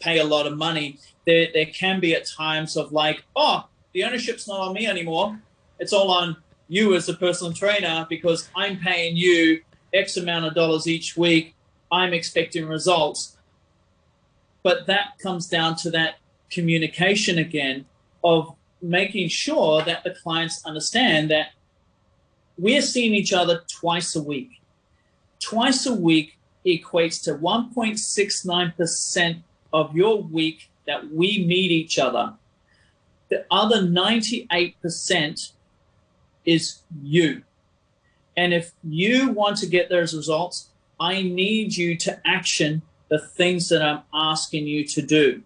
pay 0.00 0.18
a 0.18 0.24
lot 0.24 0.46
of 0.46 0.56
money, 0.56 0.98
there 1.26 1.48
there 1.52 1.66
can 1.66 2.00
be 2.00 2.14
at 2.14 2.26
times 2.26 2.76
of 2.76 2.92
like, 2.92 3.24
oh, 3.34 3.66
the 3.92 4.04
ownership's 4.04 4.48
not 4.48 4.60
on 4.60 4.74
me 4.74 4.86
anymore. 4.86 5.38
It's 5.78 5.92
all 5.92 6.10
on 6.10 6.36
you 6.68 6.94
as 6.94 7.08
a 7.08 7.14
personal 7.14 7.52
trainer 7.52 8.06
because 8.08 8.48
I'm 8.56 8.78
paying 8.78 9.16
you 9.16 9.62
X 9.92 10.16
amount 10.16 10.46
of 10.46 10.54
dollars 10.54 10.86
each 10.86 11.16
week. 11.16 11.54
I'm 11.92 12.12
expecting 12.12 12.66
results. 12.66 13.36
But 14.62 14.86
that 14.86 15.18
comes 15.22 15.46
down 15.46 15.76
to 15.76 15.90
that 15.90 16.16
communication 16.50 17.38
again 17.38 17.84
of 18.22 18.54
making 18.82 19.28
sure 19.28 19.82
that 19.82 20.04
the 20.04 20.14
clients 20.22 20.64
understand 20.64 21.30
that 21.30 21.48
we're 22.58 22.82
seeing 22.82 23.14
each 23.14 23.32
other 23.32 23.62
twice 23.68 24.14
a 24.16 24.22
week. 24.22 24.60
Twice 25.40 25.86
a 25.86 25.94
week 25.94 26.38
equates 26.64 27.22
to 27.24 27.34
1.69% 27.34 29.42
of 29.72 29.96
your 29.96 30.22
week 30.22 30.70
that 30.86 31.12
we 31.12 31.44
meet 31.44 31.70
each 31.70 31.98
other. 31.98 32.34
The 33.28 33.44
other 33.50 33.82
98% 33.82 35.52
is 36.44 36.82
you. 37.02 37.42
And 38.36 38.54
if 38.54 38.72
you 38.84 39.30
want 39.30 39.56
to 39.58 39.66
get 39.66 39.88
those 39.88 40.14
results, 40.14 40.68
I 41.00 41.22
need 41.22 41.76
you 41.76 41.96
to 41.98 42.20
action 42.26 42.82
the 43.08 43.18
things 43.18 43.68
that 43.68 43.82
I'm 43.82 44.02
asking 44.12 44.66
you 44.66 44.84
to 44.86 45.02
do. 45.02 45.42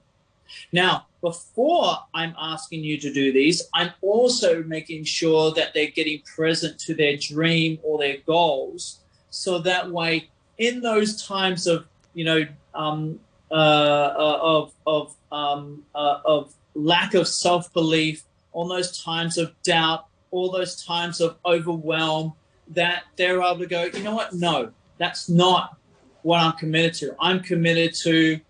Now, 0.73 1.07
before 1.21 1.99
I'm 2.15 2.35
asking 2.39 2.85
you 2.85 2.99
to 2.99 3.13
do 3.13 3.33
these, 3.33 3.69
I'm 3.75 3.91
also 4.01 4.63
making 4.63 5.05
sure 5.05 5.53
that 5.53 5.75
they're 5.75 5.91
getting 5.91 6.23
present 6.23 6.79
to 6.81 6.95
their 6.95 7.17
dream 7.17 7.79
or 7.83 7.99
their 7.99 8.19
goals. 8.27 9.01
So 9.31 9.59
that 9.61 9.91
way, 9.91 10.29
in 10.59 10.81
those 10.81 11.27
times 11.27 11.67
of, 11.67 11.87
you 12.15 12.25
know, 12.25 12.47
um, 12.75 13.21
uh, 13.51 13.55
uh, 13.55 14.39
of, 14.43 14.73
of, 14.87 15.15
um, 15.33 15.85
uh, 15.95 16.19
of 16.25 16.55
lack 16.75 17.15
of 17.15 17.29
self 17.29 17.73
belief, 17.73 18.25
all 18.53 18.69
those 18.69 19.03
times 19.03 19.39
of 19.39 19.53
doubt, 19.63 20.07
all 20.31 20.51
those 20.51 20.85
times 20.85 21.21
of 21.21 21.37
overwhelm, 21.45 22.33
that 22.69 23.05
they're 23.17 23.43
able 23.43 23.59
to 23.59 23.67
go, 23.67 23.85
you 23.85 24.03
know 24.03 24.15
what? 24.15 24.33
No, 24.33 24.71
that's 24.99 25.29
not 25.29 25.77
what 26.23 26.41
I'm 26.41 26.53
committed 26.53 26.95
to. 26.95 27.17
I'm 27.21 27.41
committed 27.41 27.95
to 28.03 28.41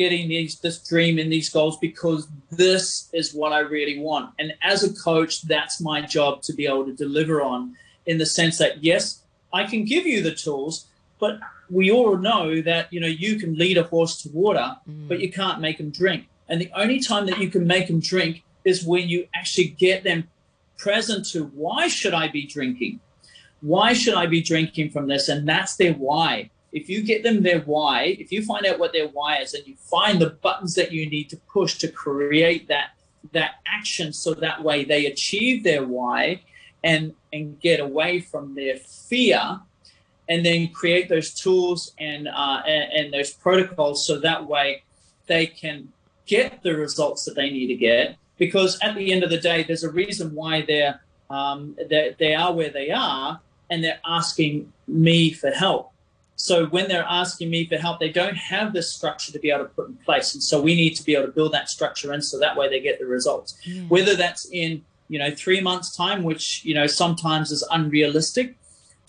getting 0.00 0.28
these 0.28 0.58
this 0.60 0.78
dream 0.88 1.18
and 1.18 1.30
these 1.30 1.50
goals 1.50 1.76
because 1.76 2.26
this 2.50 3.10
is 3.12 3.34
what 3.34 3.52
I 3.52 3.60
really 3.76 3.98
want. 3.98 4.26
And 4.38 4.54
as 4.62 4.82
a 4.82 4.94
coach, 4.94 5.42
that's 5.42 5.76
my 5.78 6.00
job 6.00 6.40
to 6.46 6.54
be 6.54 6.64
able 6.66 6.86
to 6.86 6.94
deliver 6.94 7.42
on 7.42 7.76
in 8.06 8.16
the 8.16 8.24
sense 8.38 8.56
that 8.62 8.82
yes, 8.82 9.02
I 9.52 9.62
can 9.64 9.84
give 9.84 10.06
you 10.06 10.22
the 10.22 10.34
tools, 10.34 10.86
but 11.18 11.34
we 11.68 11.90
all 11.90 12.16
know 12.16 12.62
that 12.62 12.90
you 12.94 13.00
know 13.02 13.12
you 13.24 13.38
can 13.38 13.52
lead 13.62 13.76
a 13.76 13.82
horse 13.92 14.14
to 14.22 14.30
water, 14.30 14.68
mm. 14.88 15.06
but 15.06 15.20
you 15.20 15.30
can't 15.30 15.60
make 15.60 15.76
them 15.76 15.90
drink. 15.90 16.20
And 16.48 16.58
the 16.64 16.70
only 16.82 17.00
time 17.00 17.26
that 17.26 17.38
you 17.38 17.50
can 17.50 17.66
make 17.66 17.86
them 17.88 18.00
drink 18.00 18.42
is 18.64 18.86
when 18.92 19.06
you 19.12 19.28
actually 19.34 19.68
get 19.86 20.02
them 20.02 20.28
present 20.78 21.26
to 21.32 21.44
why 21.62 21.88
should 21.88 22.14
I 22.14 22.28
be 22.28 22.46
drinking? 22.46 23.00
Why 23.60 23.92
should 23.92 24.14
I 24.14 24.24
be 24.36 24.40
drinking 24.40 24.88
from 24.94 25.06
this? 25.08 25.28
And 25.28 25.46
that's 25.46 25.76
their 25.76 25.92
why 25.92 26.50
if 26.72 26.88
you 26.88 27.02
get 27.02 27.22
them 27.22 27.42
their 27.42 27.60
why, 27.60 28.16
if 28.18 28.30
you 28.30 28.44
find 28.44 28.64
out 28.66 28.78
what 28.78 28.92
their 28.92 29.08
why 29.08 29.38
is 29.38 29.54
and 29.54 29.66
you 29.66 29.74
find 29.76 30.20
the 30.20 30.30
buttons 30.30 30.74
that 30.74 30.92
you 30.92 31.08
need 31.08 31.28
to 31.30 31.36
push 31.36 31.78
to 31.78 31.88
create 31.88 32.68
that 32.68 32.90
that 33.32 33.56
action 33.66 34.12
so 34.12 34.32
that 34.32 34.62
way 34.64 34.82
they 34.82 35.06
achieve 35.06 35.62
their 35.62 35.84
why 35.84 36.40
and 36.82 37.14
and 37.32 37.60
get 37.60 37.78
away 37.78 38.20
from 38.20 38.54
their 38.54 38.76
fear 38.76 39.60
and 40.28 40.46
then 40.46 40.68
create 40.68 41.08
those 41.08 41.34
tools 41.34 41.92
and 41.98 42.28
uh, 42.28 42.62
and, 42.66 42.92
and 42.92 43.12
those 43.12 43.32
protocols 43.32 44.06
so 44.06 44.18
that 44.18 44.46
way 44.46 44.82
they 45.26 45.46
can 45.46 45.88
get 46.26 46.62
the 46.62 46.74
results 46.74 47.24
that 47.24 47.34
they 47.34 47.50
need 47.50 47.66
to 47.66 47.74
get. 47.74 48.16
Because 48.38 48.78
at 48.80 48.94
the 48.94 49.12
end 49.12 49.22
of 49.22 49.30
the 49.30 49.38
day 49.38 49.64
there's 49.64 49.84
a 49.84 49.90
reason 49.90 50.34
why 50.34 50.62
they're 50.62 51.00
um, 51.28 51.76
they, 51.88 52.14
they 52.18 52.34
are 52.34 52.52
where 52.52 52.70
they 52.70 52.90
are 52.90 53.40
and 53.70 53.84
they're 53.84 54.00
asking 54.04 54.72
me 54.88 55.32
for 55.32 55.50
help 55.50 55.92
so 56.40 56.64
when 56.68 56.88
they're 56.88 57.04
asking 57.06 57.50
me 57.50 57.66
for 57.66 57.76
help, 57.76 58.00
they 58.00 58.08
don't 58.08 58.34
have 58.34 58.72
the 58.72 58.82
structure 58.82 59.30
to 59.30 59.38
be 59.38 59.50
able 59.50 59.64
to 59.64 59.70
put 59.70 59.88
in 59.88 59.96
place. 59.96 60.32
And 60.32 60.42
so 60.42 60.58
we 60.58 60.74
need 60.74 60.96
to 60.96 61.04
be 61.04 61.14
able 61.14 61.26
to 61.26 61.32
build 61.32 61.52
that 61.52 61.68
structure 61.68 62.14
in 62.14 62.22
so 62.22 62.38
that 62.38 62.56
way 62.56 62.66
they 62.66 62.80
get 62.80 62.98
the 62.98 63.04
results. 63.04 63.58
Yeah. 63.62 63.82
Whether 63.82 64.16
that's 64.16 64.48
in, 64.50 64.82
you 65.08 65.18
know, 65.18 65.30
three 65.34 65.60
months 65.60 65.94
time, 65.94 66.22
which, 66.22 66.64
you 66.64 66.72
know, 66.72 66.86
sometimes 66.86 67.50
is 67.50 67.62
unrealistic, 67.70 68.56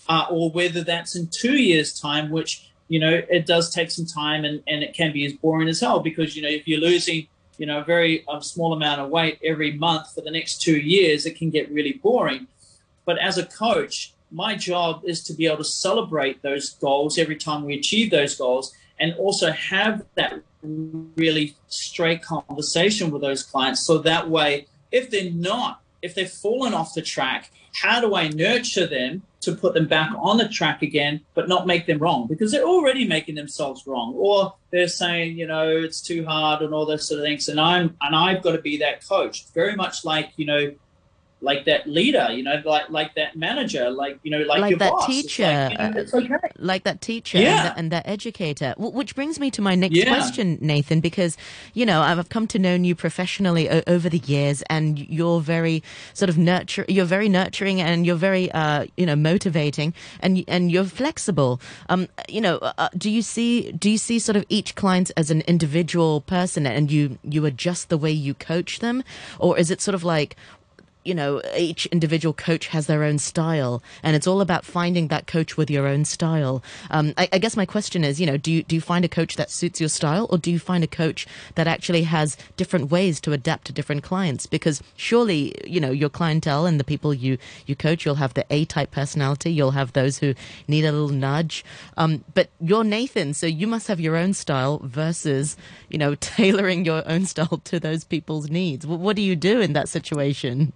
uh, 0.09 0.25
or 0.29 0.51
whether 0.51 0.83
that's 0.83 1.15
in 1.15 1.27
two 1.27 1.53
years 1.53 1.97
time, 1.97 2.31
which, 2.31 2.69
you 2.89 2.99
know, 2.99 3.21
it 3.29 3.45
does 3.45 3.73
take 3.73 3.91
some 3.91 4.05
time 4.05 4.43
and, 4.43 4.61
and 4.67 4.83
it 4.83 4.93
can 4.93 5.13
be 5.13 5.25
as 5.25 5.31
boring 5.31 5.69
as 5.69 5.79
hell 5.79 6.01
because, 6.01 6.35
you 6.35 6.41
know, 6.41 6.49
if 6.49 6.67
you're 6.67 6.81
losing, 6.81 7.27
you 7.57 7.65
know, 7.65 7.79
a 7.79 7.83
very 7.85 8.27
um, 8.27 8.41
small 8.41 8.73
amount 8.73 8.99
of 8.99 9.09
weight 9.09 9.39
every 9.41 9.71
month 9.71 10.13
for 10.13 10.19
the 10.19 10.31
next 10.31 10.61
two 10.61 10.77
years, 10.77 11.25
it 11.25 11.37
can 11.37 11.49
get 11.49 11.71
really 11.71 11.93
boring. 11.93 12.47
But 13.05 13.19
as 13.19 13.37
a 13.37 13.45
coach, 13.45 14.13
my 14.31 14.55
job 14.55 15.03
is 15.05 15.23
to 15.25 15.33
be 15.33 15.45
able 15.45 15.57
to 15.57 15.63
celebrate 15.63 16.41
those 16.41 16.69
goals 16.69 17.17
every 17.17 17.35
time 17.35 17.65
we 17.65 17.75
achieve 17.75 18.11
those 18.11 18.35
goals 18.35 18.73
and 18.99 19.13
also 19.15 19.51
have 19.51 20.05
that 20.15 20.39
really 20.63 21.55
straight 21.67 22.21
conversation 22.21 23.11
with 23.11 23.21
those 23.21 23.43
clients. 23.43 23.81
So 23.81 23.97
that 23.99 24.29
way 24.29 24.67
if 24.91 25.09
they're 25.09 25.31
not 25.31 25.81
if 26.01 26.15
they've 26.15 26.29
fallen 26.29 26.73
off 26.73 26.93
the 26.93 27.01
track 27.01 27.51
how 27.73 28.01
do 28.01 28.15
i 28.15 28.27
nurture 28.27 28.85
them 28.85 29.21
to 29.39 29.55
put 29.55 29.73
them 29.73 29.87
back 29.87 30.11
on 30.19 30.37
the 30.37 30.47
track 30.49 30.81
again 30.81 31.21
but 31.33 31.47
not 31.47 31.65
make 31.65 31.85
them 31.87 31.97
wrong? 31.97 32.27
Because 32.27 32.51
they're 32.51 32.67
already 32.67 33.07
making 33.07 33.35
themselves 33.35 33.87
wrong 33.87 34.13
or 34.15 34.53
they're 34.71 34.87
saying 34.87 35.37
you 35.37 35.47
know 35.47 35.67
it's 35.69 36.01
too 36.01 36.25
hard 36.25 36.61
and 36.61 36.73
all 36.73 36.85
those 36.85 37.07
sort 37.07 37.19
of 37.19 37.25
things. 37.25 37.49
And 37.49 37.59
i'm 37.59 37.97
and 38.01 38.15
i've 38.15 38.41
got 38.41 38.53
to 38.53 38.61
be 38.61 38.77
that 38.77 39.05
coach 39.07 39.47
very 39.47 39.75
much 39.75 40.05
like 40.05 40.31
you 40.37 40.45
know 40.45 40.73
like 41.41 41.65
that 41.65 41.87
leader, 41.87 42.27
you 42.31 42.43
know, 42.43 42.61
like 42.63 42.89
like 42.89 43.15
that 43.15 43.35
manager, 43.35 43.89
like 43.89 44.19
you 44.23 44.31
know, 44.31 44.43
like, 44.43 44.61
like 44.61 44.77
that 44.77 44.91
boss. 44.91 45.07
teacher, 45.07 45.43
like, 45.43 45.71
you 45.71 45.77
know, 45.77 45.99
it's 45.99 46.13
okay. 46.13 46.35
like 46.57 46.83
that 46.83 47.01
teacher, 47.01 47.39
yeah. 47.39 47.69
and, 47.69 47.79
and 47.79 47.91
that 47.91 48.07
educator. 48.07 48.75
Which 48.77 49.15
brings 49.15 49.39
me 49.39 49.49
to 49.51 49.61
my 49.61 49.73
next 49.73 49.95
yeah. 49.95 50.05
question, 50.05 50.59
Nathan, 50.61 50.99
because 50.99 51.37
you 51.73 51.85
know 51.85 52.01
I've 52.01 52.29
come 52.29 52.47
to 52.47 52.59
know 52.59 52.75
you 52.75 52.93
professionally 52.93 53.69
o- 53.69 53.81
over 53.87 54.07
the 54.07 54.19
years, 54.19 54.61
and 54.69 54.99
you're 54.99 55.41
very 55.41 55.81
sort 56.13 56.29
of 56.29 56.37
nurture. 56.37 56.85
You're 56.87 57.05
very 57.05 57.27
nurturing, 57.27 57.81
and 57.81 58.05
you're 58.05 58.15
very 58.15 58.51
uh, 58.51 58.85
you 58.95 59.07
know 59.07 59.15
motivating, 59.15 59.95
and 60.19 60.43
and 60.47 60.71
you're 60.71 60.85
flexible. 60.85 61.59
Um, 61.89 62.07
you 62.29 62.41
know, 62.41 62.57
uh, 62.57 62.89
do 62.95 63.09
you 63.09 63.23
see 63.23 63.71
do 63.71 63.89
you 63.89 63.97
see 63.97 64.19
sort 64.19 64.35
of 64.35 64.45
each 64.47 64.75
client 64.75 65.11
as 65.17 65.31
an 65.31 65.41
individual 65.41 66.21
person, 66.21 66.67
and 66.67 66.91
you 66.91 67.17
you 67.23 67.45
adjust 67.45 67.89
the 67.89 67.97
way 67.97 68.11
you 68.11 68.35
coach 68.35 68.79
them, 68.79 69.03
or 69.39 69.57
is 69.57 69.71
it 69.71 69.81
sort 69.81 69.95
of 69.95 70.03
like 70.03 70.35
you 71.03 71.15
know, 71.15 71.41
each 71.57 71.85
individual 71.87 72.33
coach 72.33 72.67
has 72.67 72.87
their 72.87 73.03
own 73.03 73.17
style, 73.17 73.81
and 74.03 74.15
it's 74.15 74.27
all 74.27 74.41
about 74.41 74.65
finding 74.65 75.07
that 75.07 75.25
coach 75.27 75.57
with 75.57 75.69
your 75.69 75.87
own 75.87 76.05
style. 76.05 76.63
Um, 76.91 77.13
I, 77.17 77.27
I, 77.33 77.37
guess 77.39 77.57
my 77.57 77.65
question 77.65 78.03
is, 78.03 78.19
you 78.19 78.27
know, 78.27 78.37
do 78.37 78.51
you 78.51 78.63
do 78.63 78.75
you 78.75 78.81
find 78.81 79.03
a 79.03 79.09
coach 79.09 79.35
that 79.35 79.49
suits 79.49 79.79
your 79.79 79.89
style, 79.89 80.27
or 80.29 80.37
do 80.37 80.51
you 80.51 80.59
find 80.59 80.83
a 80.83 80.87
coach 80.87 81.25
that 81.55 81.67
actually 81.67 82.03
has 82.03 82.37
different 82.55 82.91
ways 82.91 83.19
to 83.21 83.33
adapt 83.33 83.65
to 83.67 83.73
different 83.73 84.03
clients? 84.03 84.45
Because 84.45 84.83
surely, 84.95 85.55
you 85.65 85.79
know, 85.79 85.91
your 85.91 86.09
clientele 86.09 86.65
and 86.65 86.79
the 86.79 86.83
people 86.83 87.13
you 87.13 87.37
you 87.65 87.75
coach, 87.75 88.05
you'll 88.05 88.15
have 88.15 88.35
the 88.35 88.45
A 88.51 88.65
type 88.65 88.91
personality, 88.91 89.51
you'll 89.51 89.71
have 89.71 89.93
those 89.93 90.19
who 90.19 90.35
need 90.67 90.85
a 90.85 90.91
little 90.91 91.09
nudge. 91.09 91.65
Um, 91.97 92.23
but 92.33 92.49
you're 92.59 92.83
Nathan, 92.83 93.33
so 93.33 93.47
you 93.47 93.65
must 93.65 93.87
have 93.87 93.99
your 93.99 94.15
own 94.15 94.33
style 94.33 94.79
versus, 94.83 95.57
you 95.89 95.97
know, 95.97 96.15
tailoring 96.19 96.85
your 96.85 97.01
own 97.09 97.25
style 97.25 97.61
to 97.65 97.79
those 97.79 98.03
people's 98.03 98.49
needs. 98.49 98.85
What 98.85 99.15
do 99.15 99.21
you 99.21 99.35
do 99.35 99.61
in 99.61 99.73
that 99.73 99.89
situation? 99.89 100.73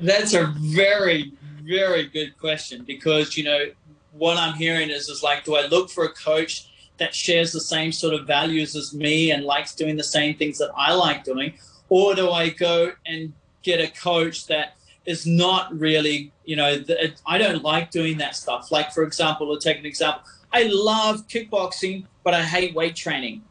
That's 0.00 0.34
a 0.34 0.52
very, 0.58 1.32
very 1.62 2.06
good 2.06 2.36
question 2.38 2.84
because, 2.84 3.36
you 3.36 3.44
know, 3.44 3.66
what 4.12 4.36
I'm 4.36 4.54
hearing 4.54 4.90
is, 4.90 5.08
is 5.08 5.22
like, 5.22 5.44
do 5.44 5.56
I 5.56 5.66
look 5.66 5.90
for 5.90 6.04
a 6.04 6.12
coach 6.12 6.70
that 6.98 7.14
shares 7.14 7.52
the 7.52 7.60
same 7.60 7.92
sort 7.92 8.14
of 8.14 8.26
values 8.26 8.74
as 8.74 8.94
me 8.94 9.30
and 9.30 9.44
likes 9.44 9.74
doing 9.74 9.96
the 9.96 10.04
same 10.04 10.34
things 10.36 10.58
that 10.58 10.70
I 10.76 10.94
like 10.94 11.24
doing? 11.24 11.54
Or 11.88 12.14
do 12.14 12.30
I 12.30 12.48
go 12.50 12.92
and 13.06 13.32
get 13.62 13.80
a 13.80 13.88
coach 13.88 14.46
that 14.46 14.76
is 15.04 15.26
not 15.26 15.76
really, 15.78 16.32
you 16.44 16.56
know, 16.56 16.78
the, 16.78 17.14
I 17.26 17.38
don't 17.38 17.62
like 17.62 17.90
doing 17.90 18.18
that 18.18 18.34
stuff. 18.34 18.72
Like, 18.72 18.92
for 18.92 19.04
example, 19.04 19.56
to 19.56 19.62
take 19.62 19.78
an 19.78 19.86
example, 19.86 20.22
I 20.52 20.64
love 20.72 21.28
kickboxing, 21.28 22.06
but 22.24 22.34
I 22.34 22.42
hate 22.42 22.74
weight 22.74 22.96
training. 22.96 23.42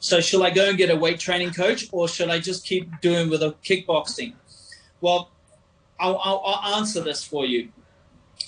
So, 0.00 0.20
should 0.20 0.42
I 0.42 0.50
go 0.50 0.68
and 0.68 0.78
get 0.78 0.90
a 0.90 0.96
weight 0.96 1.18
training 1.18 1.52
coach 1.52 1.88
or 1.90 2.06
should 2.06 2.28
I 2.28 2.38
just 2.38 2.64
keep 2.64 3.00
doing 3.00 3.30
with 3.30 3.42
a 3.42 3.54
kickboxing? 3.64 4.34
Well, 5.00 5.30
I'll, 6.00 6.20
I'll, 6.22 6.42
I'll 6.44 6.74
answer 6.76 7.00
this 7.00 7.24
for 7.24 7.46
you. 7.46 7.68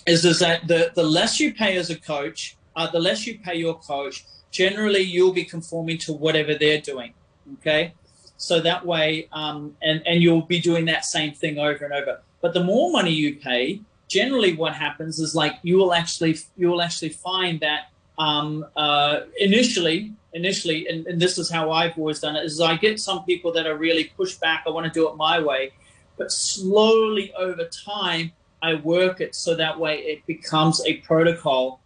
Is 0.07 0.25
is 0.25 0.39
that 0.39 0.67
the 0.69 0.93
the 0.95 1.03
less 1.03 1.41
you 1.41 1.53
pay 1.53 1.77
as 1.77 1.91
a 1.91 1.99
coach, 1.99 2.57
uh, 2.77 2.87
the 2.91 3.01
less 3.01 3.27
you 3.27 3.39
pay 3.39 3.57
your 3.57 3.79
coach. 3.79 4.25
Generally, 4.51 5.03
you'll 5.03 5.33
be 5.33 5.45
conforming 5.45 5.99
to 5.99 6.13
whatever 6.13 6.55
they're 6.55 6.81
doing. 6.81 7.13
Okay, 7.55 7.93
so 8.37 8.61
that 8.61 8.87
way, 8.87 9.29
um, 9.33 9.77
and 9.83 10.03
and 10.07 10.23
you'll 10.23 10.43
be 10.43 10.61
doing 10.61 10.85
that 10.87 11.05
same 11.05 11.33
thing 11.33 11.59
over 11.59 11.85
and 11.85 11.93
over. 11.93 12.21
But 12.41 12.55
the 12.55 12.65
more 12.65 12.91
money 12.91 13.13
you 13.13 13.37
pay, 13.37 13.81
generally, 14.09 14.55
what 14.55 14.75
happens 14.75 15.19
is 15.19 15.35
like 15.35 15.59
you 15.63 15.77
will 15.77 15.93
actually 15.93 16.39
you 16.57 16.69
will 16.69 16.83
actually 16.83 17.11
find 17.11 17.61
that 17.61 17.91
um, 18.19 18.67
uh, 18.77 19.21
initially 19.39 20.13
initially, 20.33 20.87
and, 20.89 21.07
and, 21.07 21.21
this 21.21 21.39
is 21.39 21.51
how 21.51 21.71
I've 21.71 21.99
always 21.99 22.21
done 22.21 22.37
it, 22.37 22.45
is 22.45 22.61
I 22.61 22.77
get 22.77 23.01
some 23.01 23.25
people 23.25 23.53
that 23.53 23.67
are 23.67 23.77
really 23.77 24.05
pushed 24.17 24.41
back. 24.41 24.65
I 24.67 24.71
want 24.71 24.87
to 24.87 24.93
do 24.93 25.09
it 25.09 25.17
my 25.17 25.41
way. 25.41 25.73
But 26.21 26.31
slowly 26.31 27.33
over 27.33 27.65
time, 27.65 28.33
I 28.63 28.75
work 28.75 29.23
it 29.23 29.35
so 29.35 29.55
that 29.55 29.81
way 29.81 29.95
it 30.01 30.27
becomes 30.27 30.85
a 30.85 30.99
protocol 30.99 31.81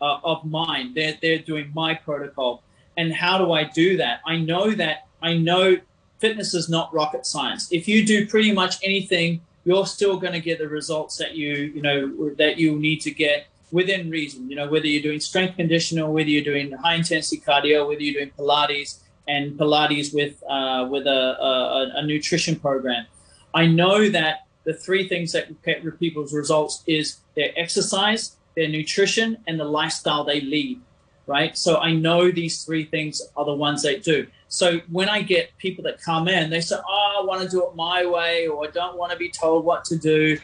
uh, 0.00 0.18
of 0.22 0.44
mine. 0.44 0.94
They're, 0.94 1.18
they're 1.20 1.40
doing 1.40 1.72
my 1.74 1.94
protocol. 1.94 2.62
And 2.96 3.12
how 3.12 3.38
do 3.38 3.50
I 3.50 3.64
do 3.64 3.96
that? 3.96 4.20
I 4.24 4.36
know 4.36 4.70
that 4.70 5.08
I 5.20 5.36
know 5.36 5.78
fitness 6.20 6.54
is 6.54 6.68
not 6.68 6.94
rocket 6.94 7.26
science. 7.26 7.72
If 7.72 7.88
you 7.88 8.06
do 8.06 8.28
pretty 8.28 8.52
much 8.52 8.76
anything 8.84 9.40
you're 9.64 9.86
still 9.86 10.18
going 10.18 10.32
to 10.32 10.40
get 10.40 10.58
the 10.58 10.68
results 10.68 11.16
that 11.18 11.34
you 11.34 11.52
you 11.74 11.82
know 11.82 12.30
that 12.36 12.56
you 12.56 12.78
need 12.78 13.00
to 13.02 13.10
get 13.10 13.46
within 13.70 14.10
reason. 14.10 14.48
You 14.48 14.56
know, 14.56 14.68
whether 14.68 14.86
you're 14.86 15.02
doing 15.02 15.20
strength 15.20 15.56
conditioning 15.56 16.02
or 16.02 16.10
whether 16.10 16.28
you're 16.28 16.44
doing 16.44 16.72
high 16.72 16.94
intensity 16.94 17.42
cardio, 17.46 17.86
whether 17.86 18.00
you're 18.00 18.20
doing 18.20 18.32
Pilates 18.38 19.00
and 19.28 19.58
Pilates 19.58 20.14
with 20.14 20.42
uh, 20.48 20.88
with 20.90 21.06
a, 21.06 21.10
a, 21.10 21.92
a 21.96 22.06
nutrition 22.06 22.56
program. 22.56 23.06
I 23.54 23.66
know 23.66 24.08
that 24.08 24.46
the 24.64 24.74
three 24.74 25.08
things 25.08 25.32
that 25.32 25.62
get 25.62 25.98
people's 25.98 26.32
results 26.32 26.82
is 26.86 27.18
their 27.34 27.52
exercise, 27.56 28.36
their 28.56 28.68
nutrition, 28.68 29.38
and 29.46 29.58
the 29.58 29.64
lifestyle 29.64 30.24
they 30.24 30.40
lead. 30.40 30.80
Right. 31.26 31.56
So 31.56 31.76
I 31.76 31.92
know 31.92 32.32
these 32.32 32.64
three 32.64 32.84
things 32.84 33.22
are 33.36 33.44
the 33.44 33.54
ones 33.54 33.82
they 33.82 33.98
do. 33.98 34.26
So 34.48 34.80
when 34.90 35.08
I 35.08 35.22
get 35.22 35.56
people 35.58 35.84
that 35.84 36.00
come 36.00 36.26
in, 36.26 36.50
they 36.50 36.60
say, 36.60 36.76
"Oh, 36.76 37.18
I 37.20 37.24
want 37.24 37.42
to 37.42 37.48
do 37.48 37.64
it 37.68 37.76
my 37.76 38.04
way," 38.04 38.48
or 38.48 38.66
"I 38.66 38.70
don't 38.70 38.96
want 38.96 39.12
to 39.12 39.18
be 39.18 39.30
told 39.30 39.64
what 39.64 39.84
to 39.86 39.96
do." 39.96 40.38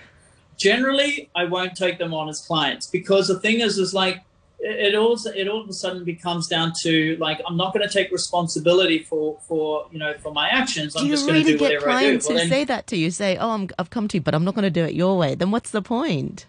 Generally, 0.57 1.29
I 1.35 1.45
won't 1.45 1.75
take 1.75 1.99
them 1.99 2.15
on 2.15 2.29
as 2.29 2.41
clients 2.41 2.87
because 2.87 3.27
the 3.27 3.41
thing 3.41 3.61
is, 3.61 3.79
is 3.79 3.95
like 3.95 4.23
it 4.59 4.95
all 4.95 5.19
it 5.27 5.49
all 5.49 5.61
of 5.61 5.69
a 5.69 5.73
sudden 5.73 6.03
becomes 6.05 6.49
down 6.49 6.73
to 6.83 7.17
like 7.21 7.41
I'm 7.47 7.57
not 7.57 7.75
going 7.75 7.87
to 7.87 7.93
take 7.93 8.11
responsibility 8.11 9.01
for 9.01 9.39
for 9.47 9.87
you 9.93 9.99
know 9.99 10.15
for 10.19 10.33
my 10.33 10.49
actions. 10.49 10.95
Do 10.95 11.01
I'm 11.01 11.09
just 11.09 11.27
really 11.27 11.43
going 11.43 11.53
to 11.53 11.59
do 11.59 11.65
whatever 11.65 11.91
I 11.91 12.01
do. 12.01 12.07
clients 12.07 12.29
Well, 12.29 12.39
who 12.39 12.41
then- 12.41 12.49
say 12.49 12.65
that 12.65 12.87
to 12.89 12.97
you? 12.97 13.11
Say, 13.11 13.37
"Oh, 13.37 13.51
I'm, 13.51 13.69
I've 13.79 13.91
come 13.91 14.09
to 14.09 14.17
you, 14.17 14.21
but 14.21 14.35
I'm 14.35 14.45
not 14.45 14.55
going 14.55 14.65
to 14.65 14.71
do 14.71 14.85
it 14.85 14.95
your 14.95 15.19
way." 15.19 15.35
Then 15.35 15.51
what's 15.51 15.71
the 15.71 15.83
point? 15.83 16.47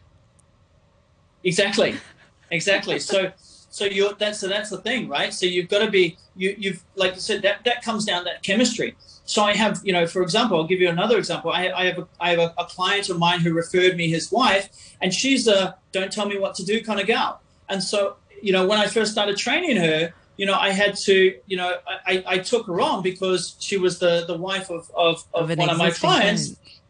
Exactly, 1.43 1.95
exactly. 2.51 2.99
So, 2.99 3.31
so 3.37 3.85
you're 3.85 4.13
that's 4.13 4.39
so 4.39 4.47
that's 4.47 4.69
the 4.69 4.79
thing, 4.79 5.07
right? 5.07 5.33
So 5.33 5.45
you've 5.45 5.69
got 5.69 5.83
to 5.83 5.91
be 5.91 6.17
you 6.35 6.55
you've 6.57 6.83
like 6.95 7.15
you 7.15 7.21
said 7.21 7.41
that 7.41 7.63
that 7.65 7.83
comes 7.83 8.05
down 8.05 8.19
to 8.19 8.25
that 8.25 8.41
chemistry. 8.43 8.95
So 9.25 9.43
I 9.43 9.53
have 9.53 9.81
you 9.83 9.91
know, 9.91 10.07
for 10.07 10.21
example, 10.21 10.57
I'll 10.57 10.67
give 10.67 10.79
you 10.79 10.89
another 10.89 11.17
example. 11.17 11.51
I, 11.51 11.69
I 11.69 11.85
have 11.85 11.99
a, 11.99 12.07
I 12.21 12.29
have 12.29 12.39
a, 12.39 12.53
a 12.57 12.65
client 12.65 13.09
of 13.09 13.19
mine 13.19 13.41
who 13.41 13.53
referred 13.53 13.97
me 13.97 14.09
his 14.09 14.31
wife, 14.31 14.69
and 15.01 15.13
she's 15.13 15.47
a 15.47 15.75
don't 15.91 16.11
tell 16.11 16.25
me 16.25 16.39
what 16.39 16.55
to 16.55 16.65
do 16.65 16.81
kind 16.81 16.99
of 17.01 17.07
gal. 17.07 17.41
And 17.69 17.83
so 17.83 18.17
you 18.41 18.51
know, 18.51 18.65
when 18.67 18.79
I 18.79 18.87
first 18.87 19.11
started 19.11 19.37
training 19.37 19.77
her, 19.77 20.13
you 20.37 20.45
know, 20.45 20.53
I 20.53 20.69
had 20.69 20.95
to, 20.97 21.37
you 21.47 21.57
know, 21.57 21.77
I, 22.05 22.23
I 22.27 22.37
took 22.37 22.67
her 22.67 22.79
on 22.79 23.01
because 23.01 23.55
she 23.59 23.77
was 23.77 23.99
the 23.99 24.25
the 24.27 24.37
wife 24.37 24.69
of 24.69 24.91
of, 24.95 25.25
of 25.33 25.49
an 25.49 25.59
one 25.59 25.69
of 25.69 25.77
my 25.77 25.89
clients. 25.89 26.53
Client. 26.53 26.81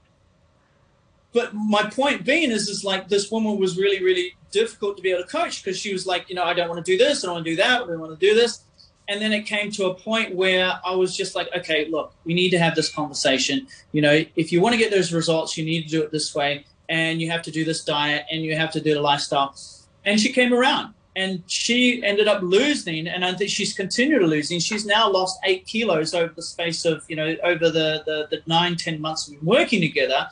but 1.33 1.53
my 1.53 1.83
point 1.83 2.25
being 2.25 2.51
is 2.51 2.67
is 2.67 2.83
like 2.83 3.07
this 3.07 3.31
woman 3.31 3.57
was 3.57 3.77
really 3.77 4.03
really 4.03 4.35
difficult 4.51 4.97
to 4.97 5.03
be 5.03 5.11
able 5.11 5.23
to 5.23 5.29
coach 5.29 5.63
because 5.63 5.77
she 5.77 5.91
was 5.91 6.05
like 6.05 6.29
you 6.29 6.35
know 6.35 6.43
i 6.43 6.53
don't 6.53 6.69
want 6.69 6.83
to 6.83 6.89
do 6.89 6.97
this 6.97 7.23
i 7.23 7.27
don't 7.27 7.35
want 7.35 7.45
to 7.45 7.51
do 7.51 7.57
that 7.57 7.81
i 7.81 7.85
don't 7.85 7.99
want 7.99 8.17
to 8.17 8.25
do 8.25 8.35
this. 8.35 8.61
And 9.09 9.21
then 9.21 9.31
it 9.31 9.43
came 9.43 9.71
to 9.71 9.85
a 9.85 9.93
point 9.93 10.35
where 10.35 10.73
i 10.85 10.93
was 10.93 11.15
just 11.15 11.35
like 11.35 11.47
okay 11.55 11.87
look 11.89 12.13
we 12.25 12.33
need 12.33 12.49
to 12.49 12.59
have 12.59 12.75
this 12.75 12.89
conversation. 12.93 13.67
You 13.93 14.01
know 14.01 14.25
if 14.35 14.51
you 14.51 14.59
want 14.59 14.73
to 14.73 14.79
get 14.79 14.91
those 14.91 15.13
results 15.13 15.57
you 15.57 15.63
need 15.63 15.83
to 15.83 15.89
do 15.89 16.01
it 16.01 16.11
this 16.11 16.35
way 16.35 16.65
and 16.89 17.21
you 17.21 17.29
have 17.31 17.41
to 17.43 17.51
do 17.51 17.63
this 17.63 17.83
diet 17.85 18.25
and 18.31 18.43
you 18.43 18.55
have 18.55 18.71
to 18.71 18.81
do 18.81 18.93
the 18.93 19.01
lifestyle 19.01 19.55
and 20.07 20.19
she 20.19 20.33
came 20.33 20.53
around 20.53 20.93
and 21.15 21.43
she 21.47 22.03
ended 22.03 22.27
up 22.27 22.41
losing 22.41 23.07
and 23.07 23.23
i 23.23 23.33
think 23.33 23.49
she's 23.49 23.73
continued 23.73 24.23
losing 24.23 24.59
she's 24.59 24.85
now 24.85 25.09
lost 25.09 25.39
eight 25.43 25.65
kilos 25.67 26.13
over 26.15 26.33
the 26.33 26.41
space 26.41 26.85
of 26.85 27.03
you 27.07 27.15
know 27.15 27.35
over 27.43 27.69
the 27.69 28.01
the, 28.07 28.27
the 28.31 28.41
nine 28.47 28.75
ten 28.75 28.99
months 28.99 29.29
we've 29.29 29.39
been 29.39 29.47
working 29.47 29.81
together 29.81 30.27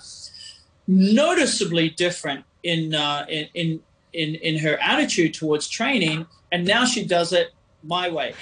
noticeably 0.88 1.90
different 1.90 2.44
in 2.64 2.94
uh, 2.94 3.26
in, 3.30 3.48
in 3.54 3.80
in 4.14 4.36
in 4.36 4.60
her 4.60 4.78
attitude 4.82 5.34
towards 5.34 5.68
training, 5.68 6.26
and 6.52 6.66
now 6.66 6.86
she 6.86 7.06
does 7.06 7.34
it 7.34 7.54
my 7.84 8.10
way. 8.10 8.34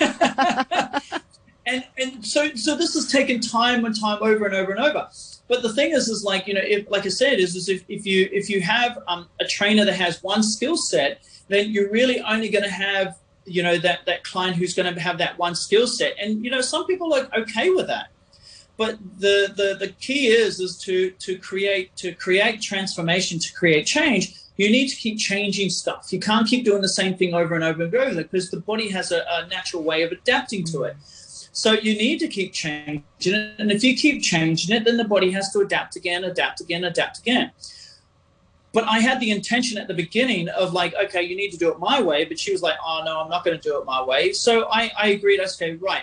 and 1.68 1.84
and 1.98 2.26
so 2.26 2.54
so 2.54 2.76
this 2.76 2.94
has 2.94 3.10
taken 3.10 3.40
time 3.40 3.84
and 3.84 3.98
time 3.98 4.18
over 4.22 4.46
and 4.46 4.54
over 4.54 4.72
and 4.72 4.80
over. 4.80 5.08
But 5.48 5.62
the 5.62 5.72
thing 5.72 5.92
is, 5.92 6.08
is 6.08 6.24
like 6.24 6.46
you 6.46 6.54
know, 6.54 6.62
if 6.64 6.90
like 6.90 7.04
I 7.06 7.10
said, 7.10 7.38
is 7.38 7.54
is 7.54 7.68
if, 7.68 7.84
if 7.88 8.06
you 8.06 8.28
if 8.32 8.48
you 8.50 8.60
have 8.62 8.98
um, 9.06 9.28
a 9.40 9.46
trainer 9.46 9.84
that 9.84 9.94
has 9.94 10.22
one 10.22 10.42
skill 10.42 10.76
set, 10.76 11.20
then 11.48 11.70
you're 11.70 11.90
really 11.90 12.20
only 12.20 12.48
going 12.48 12.64
to 12.64 12.70
have 12.70 13.18
you 13.44 13.62
know 13.62 13.78
that 13.78 14.06
that 14.06 14.24
client 14.24 14.56
who's 14.56 14.74
going 14.74 14.92
to 14.92 15.00
have 15.00 15.18
that 15.18 15.38
one 15.38 15.54
skill 15.54 15.86
set, 15.86 16.14
and 16.18 16.44
you 16.44 16.50
know 16.50 16.60
some 16.60 16.86
people 16.86 17.14
are 17.14 17.28
okay 17.38 17.70
with 17.70 17.86
that. 17.86 18.08
But 18.76 18.98
the, 19.18 19.52
the 19.56 19.76
the 19.78 19.92
key 20.00 20.28
is 20.28 20.60
is 20.60 20.78
to 20.78 21.10
to 21.10 21.38
create 21.38 21.94
to 21.96 22.14
create 22.14 22.62
transformation 22.62 23.38
to 23.38 23.52
create 23.52 23.86
change 23.86 24.34
you 24.58 24.68
need 24.68 24.88
to 24.88 24.96
keep 24.96 25.20
changing 25.20 25.70
stuff. 25.70 26.12
You 26.12 26.18
can't 26.18 26.44
keep 26.44 26.64
doing 26.64 26.82
the 26.82 26.88
same 26.88 27.16
thing 27.16 27.32
over 27.32 27.54
and 27.54 27.62
over 27.62 27.84
and 27.84 27.94
over 27.94 28.22
because 28.24 28.50
the 28.50 28.58
body 28.58 28.88
has 28.88 29.12
a, 29.12 29.24
a 29.30 29.46
natural 29.46 29.84
way 29.84 30.02
of 30.02 30.10
adapting 30.10 30.64
to 30.64 30.82
it 30.82 30.96
so 31.62 31.72
you 31.72 31.92
need 32.04 32.18
to 32.18 32.28
keep 32.28 32.52
changing 32.52 33.02
it 33.20 33.54
and 33.58 33.70
if 33.72 33.82
you 33.82 33.92
keep 33.96 34.22
changing 34.22 34.76
it 34.76 34.84
then 34.84 34.96
the 34.96 35.10
body 35.14 35.30
has 35.30 35.46
to 35.52 35.58
adapt 35.60 35.96
again 35.96 36.22
adapt 36.24 36.60
again 36.60 36.84
adapt 36.84 37.18
again 37.18 37.50
but 38.72 38.84
I 38.84 39.00
had 39.00 39.18
the 39.18 39.30
intention 39.30 39.78
at 39.78 39.88
the 39.88 39.94
beginning 39.94 40.48
of 40.50 40.72
like, 40.72 40.94
okay, 40.94 41.22
you 41.22 41.34
need 41.34 41.50
to 41.50 41.56
do 41.56 41.72
it 41.72 41.78
my 41.78 42.00
way. 42.00 42.24
But 42.24 42.38
she 42.38 42.52
was 42.52 42.62
like, 42.62 42.76
oh 42.84 43.02
no, 43.04 43.20
I'm 43.20 43.30
not 43.30 43.44
going 43.44 43.58
to 43.58 43.62
do 43.62 43.80
it 43.80 43.84
my 43.84 44.02
way. 44.02 44.32
So 44.32 44.68
I, 44.70 44.90
I 44.96 45.08
agreed. 45.08 45.40
I 45.40 45.46
said, 45.46 45.80
right, 45.80 46.02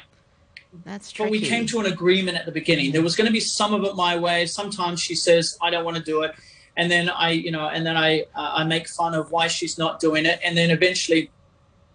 That's 0.84 1.12
true. 1.12 1.26
but 1.26 1.32
we 1.32 1.39
came 1.39 1.65
to 1.68 1.80
an 1.80 1.86
agreement 1.86 2.38
at 2.38 2.46
the 2.46 2.52
beginning. 2.52 2.91
There 2.91 3.04
was 3.04 3.15
going 3.15 3.28
to 3.28 3.34
be 3.34 3.39
some 3.39 3.74
of 3.74 3.84
it 3.84 3.96
my 3.96 4.18
way. 4.18 4.46
Sometimes 4.46 5.00
she 5.00 5.15
says, 5.15 5.58
"I 5.62 5.70
don't 5.70 5.86
want 5.86 5.98
to 5.98 6.04
do 6.04 6.24
it," 6.24 6.36
and 6.76 6.91
then 6.91 7.10
I, 7.10 7.32
you 7.32 7.52
know, 7.52 7.70
and 7.70 7.86
then 7.86 7.96
I, 7.96 8.22
uh, 8.36 8.52
I 8.56 8.63
make 8.63 8.88
fun 8.89 9.13
of 9.13 9.32
why 9.32 9.48
she's 9.48 9.78
not 9.78 10.00
doing 10.00 10.26
it, 10.26 10.39
and 10.44 10.58
then 10.58 10.72
eventually, 10.72 11.30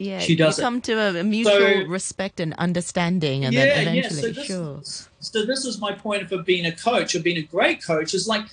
yeah, 0.01 0.19
she 0.19 0.35
does 0.35 0.57
you 0.59 0.63
it. 0.63 0.65
come 0.65 0.81
to 0.81 1.21
a, 1.21 1.23
mutual 1.23 1.53
So- 1.59 1.85
respect 1.87 2.41
and 2.41 2.55
understanding, 2.55 3.45
and 3.45 3.53
yeah, 3.55 3.67
then 3.67 3.95
yeah. 3.95 4.01
eventually, 4.01 4.23
So 4.23 4.29
this, 4.33 4.47
sure. 4.47 4.81
so 5.21 5.45
this 5.45 5.65
is 5.67 5.79
my 5.79 5.93
point 5.93 6.29
for 6.29 6.39
being 6.43 6.65
a 6.67 6.73
coach 6.73 7.15
or 7.15 7.21
being 7.21 7.37
a 7.37 7.43
great 7.43 7.85
coach 7.85 8.15
is 8.15 8.27
like, 8.27 8.47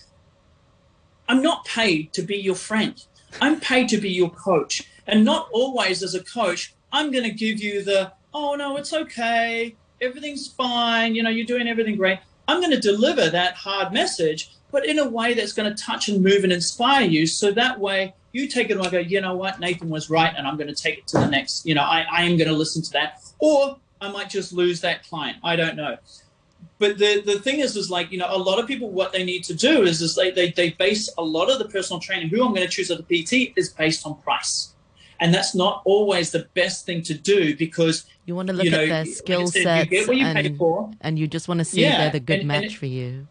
I'm 1.30 1.42
not 1.42 1.66
paid 1.66 2.14
to 2.14 2.22
be 2.22 2.38
your 2.38 2.56
friend. 2.56 3.02
I'm 3.42 3.60
paid 3.60 3.90
to 3.90 3.98
be 3.98 4.10
your 4.10 4.30
coach, 4.30 4.84
and 5.08 5.24
not 5.24 5.50
always 5.52 6.04
as 6.04 6.16
a 6.16 6.24
coach. 6.24 6.74
I'm 6.92 7.12
going 7.12 7.24
to 7.26 7.32
give 7.46 7.60
you 7.62 7.84
the, 7.84 8.12
oh 8.34 8.56
no, 8.56 8.78
it's 8.78 8.94
okay, 8.94 9.76
everything's 10.02 10.48
fine. 10.48 11.16
You 11.16 11.24
know, 11.24 11.30
you're 11.30 11.46
doing 11.46 11.68
everything 11.68 11.96
great. 11.98 12.20
I'm 12.48 12.60
going 12.62 12.72
to 12.72 12.80
deliver 12.80 13.30
that 13.30 13.56
hard 13.56 13.92
message, 13.94 14.52
but 14.72 14.86
in 14.86 15.00
a 15.00 15.08
way 15.08 15.34
that's 15.34 15.54
going 15.54 15.74
to 15.74 15.84
touch 15.84 16.10
and 16.10 16.24
move 16.24 16.44
and 16.44 16.54
inspire 16.54 17.06
you. 17.06 17.28
So 17.28 17.52
that 17.52 17.80
way 17.80 18.14
you 18.32 18.48
take 18.48 18.70
it 18.70 18.78
and 18.78 18.86
I 18.86 18.90
go, 18.90 19.00
you 19.00 19.20
know 19.22 19.36
what, 19.36 19.60
Nathan 19.60 19.90
was 19.90 20.10
right, 20.10 20.34
and 20.36 20.48
I'm 20.48 20.58
going 20.58 20.74
to 20.74 20.82
take 20.82 21.00
it 21.00 21.08
to 21.08 21.20
the 21.20 21.28
next. 21.28 21.66
You 21.66 21.76
know, 21.76 21.84
I, 21.84 22.06
I 22.12 22.24
am 22.24 22.38
going 22.38 22.50
to 22.50 22.56
listen 22.56 22.82
to 22.84 22.92
that, 22.92 23.22
or 23.40 23.78
I 24.00 24.12
might 24.12 24.30
just 24.30 24.54
lose 24.54 24.82
that 24.82 25.08
client. 25.08 25.38
I 25.44 25.56
don't 25.56 25.76
know. 25.76 25.98
But 26.80 27.00
the, 27.00 27.22
the 27.22 27.40
thing 27.40 27.60
is, 27.60 27.76
is 27.76 27.90
like, 27.90 28.12
you 28.12 28.20
know, 28.20 28.28
a 28.30 28.38
lot 28.38 28.60
of 28.60 28.68
people, 28.68 28.90
what 28.90 29.12
they 29.12 29.24
need 29.24 29.44
to 29.46 29.56
do 29.56 29.84
is, 29.84 30.02
is 30.02 30.16
they, 30.16 30.30
they, 30.32 30.52
they 30.52 30.72
base 30.72 31.10
a 31.18 31.24
lot 31.24 31.50
of 31.50 31.58
the 31.58 31.66
personal 31.66 32.00
training, 32.00 32.30
who 32.30 32.44
I'm 32.46 32.54
going 32.54 32.68
to 32.68 32.72
choose 32.72 32.92
as 32.92 33.00
a 33.00 33.04
PT, 33.04 33.58
is 33.58 33.70
based 33.70 34.06
on 34.06 34.16
price. 34.22 34.74
And 35.20 35.34
that's 35.34 35.56
not 35.56 35.82
always 35.86 36.32
the 36.32 36.48
best 36.54 36.86
thing 36.86 37.02
to 37.04 37.14
do 37.14 37.56
because 37.56 38.06
You 38.26 38.36
want 38.36 38.48
to 38.50 38.54
look 38.54 38.66
you 38.66 38.72
know, 38.72 38.82
at 38.84 38.88
their 38.90 39.04
like 39.06 39.14
skill 39.14 39.48
said, 39.48 39.90
sets, 39.90 40.08
you 40.08 40.26
and, 40.26 40.58
for. 40.58 40.92
and 41.02 41.18
you 41.18 41.28
just 41.28 41.48
want 41.48 41.60
to 41.60 41.66
see 41.66 41.84
if 41.86 41.92
they're 41.98 42.10
the 42.12 42.20
good 42.20 42.42
and- 42.42 42.52
and 42.52 42.62
match 42.62 42.74
it- 42.74 42.78
for 42.78 42.86
you. 42.86 43.28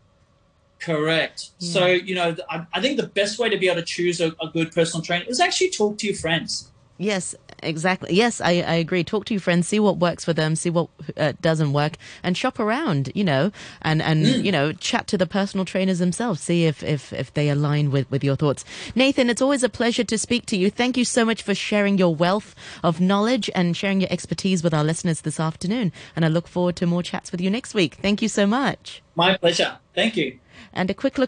Correct. 0.79 1.51
Yeah. 1.59 1.73
So, 1.73 1.87
you 1.87 2.15
know, 2.15 2.37
I, 2.51 2.67
I 2.73 2.81
think 2.83 2.99
the 2.99 3.07
best 3.07 3.39
way 3.39 3.49
to 3.49 3.57
be 3.57 3.67
able 3.69 3.81
to 3.81 3.87
choose 3.87 4.21
a, 4.21 4.29
a 4.43 4.49
good 4.53 4.73
personal 4.73 5.03
trainer 5.03 5.25
is 5.27 5.41
actually 5.41 5.71
talk 5.71 5.97
to 5.99 6.07
your 6.07 6.17
friends. 6.17 6.71
Yes, 6.99 7.35
exactly. 7.63 8.15
Yes, 8.15 8.41
I, 8.41 8.63
I 8.63 8.75
agree. 8.75 9.05
Talk 9.05 9.27
to 9.27 9.35
your 9.35 9.41
friends, 9.41 9.69
see 9.69 9.79
what 9.81 9.99
works 9.99 10.25
for 10.25 10.33
them, 10.33 10.57
see 10.57 10.71
what 10.71 10.89
uh, 11.17 11.33
doesn't 11.41 11.73
work, 11.73 11.95
and 12.23 12.37
shop 12.37 12.59
around. 12.59 13.13
You 13.15 13.25
know, 13.25 13.53
and 13.83 14.01
and 14.03 14.25
Mm. 14.27 14.45
you 14.45 14.51
know, 14.53 14.73
chat 14.73 15.07
to 15.09 15.19
the 15.19 15.27
personal 15.27 15.65
trainers 15.67 15.99
themselves, 15.99 16.41
see 16.41 16.65
if 16.65 16.83
if 16.83 17.13
if 17.13 17.33
they 17.35 17.49
align 17.51 17.91
with 17.91 18.11
with 18.11 18.25
your 18.25 18.37
thoughts. 18.37 18.65
Nathan, 18.95 19.29
it's 19.31 19.43
always 19.43 19.63
a 19.63 19.69
pleasure 19.69 20.05
to 20.05 20.17
speak 20.19 20.47
to 20.47 20.57
you. 20.57 20.71
Thank 20.71 20.97
you 20.97 21.05
so 21.05 21.25
much 21.25 21.43
for 21.43 21.55
sharing 21.55 21.99
your 21.99 22.15
wealth 22.15 22.55
of 22.83 23.01
knowledge 23.01 23.51
and 23.55 23.77
sharing 23.77 24.01
your 24.01 24.11
expertise 24.11 24.63
with 24.65 24.73
our 24.75 24.85
listeners 24.85 25.21
this 25.21 25.39
afternoon. 25.39 25.93
And 26.15 26.25
I 26.25 26.29
look 26.29 26.49
forward 26.49 26.77
to 26.77 26.87
more 26.87 27.03
chats 27.03 27.31
with 27.31 27.41
you 27.41 27.51
next 27.51 27.75
week. 27.75 27.97
Thank 28.01 28.23
you 28.23 28.29
so 28.29 28.47
much. 28.47 29.03
My 29.15 29.37
pleasure. 29.37 29.79
Thank 29.95 30.17
you. 30.17 30.39
And 30.73 30.91
a 30.91 30.95
quick 30.95 31.17
look. 31.19 31.25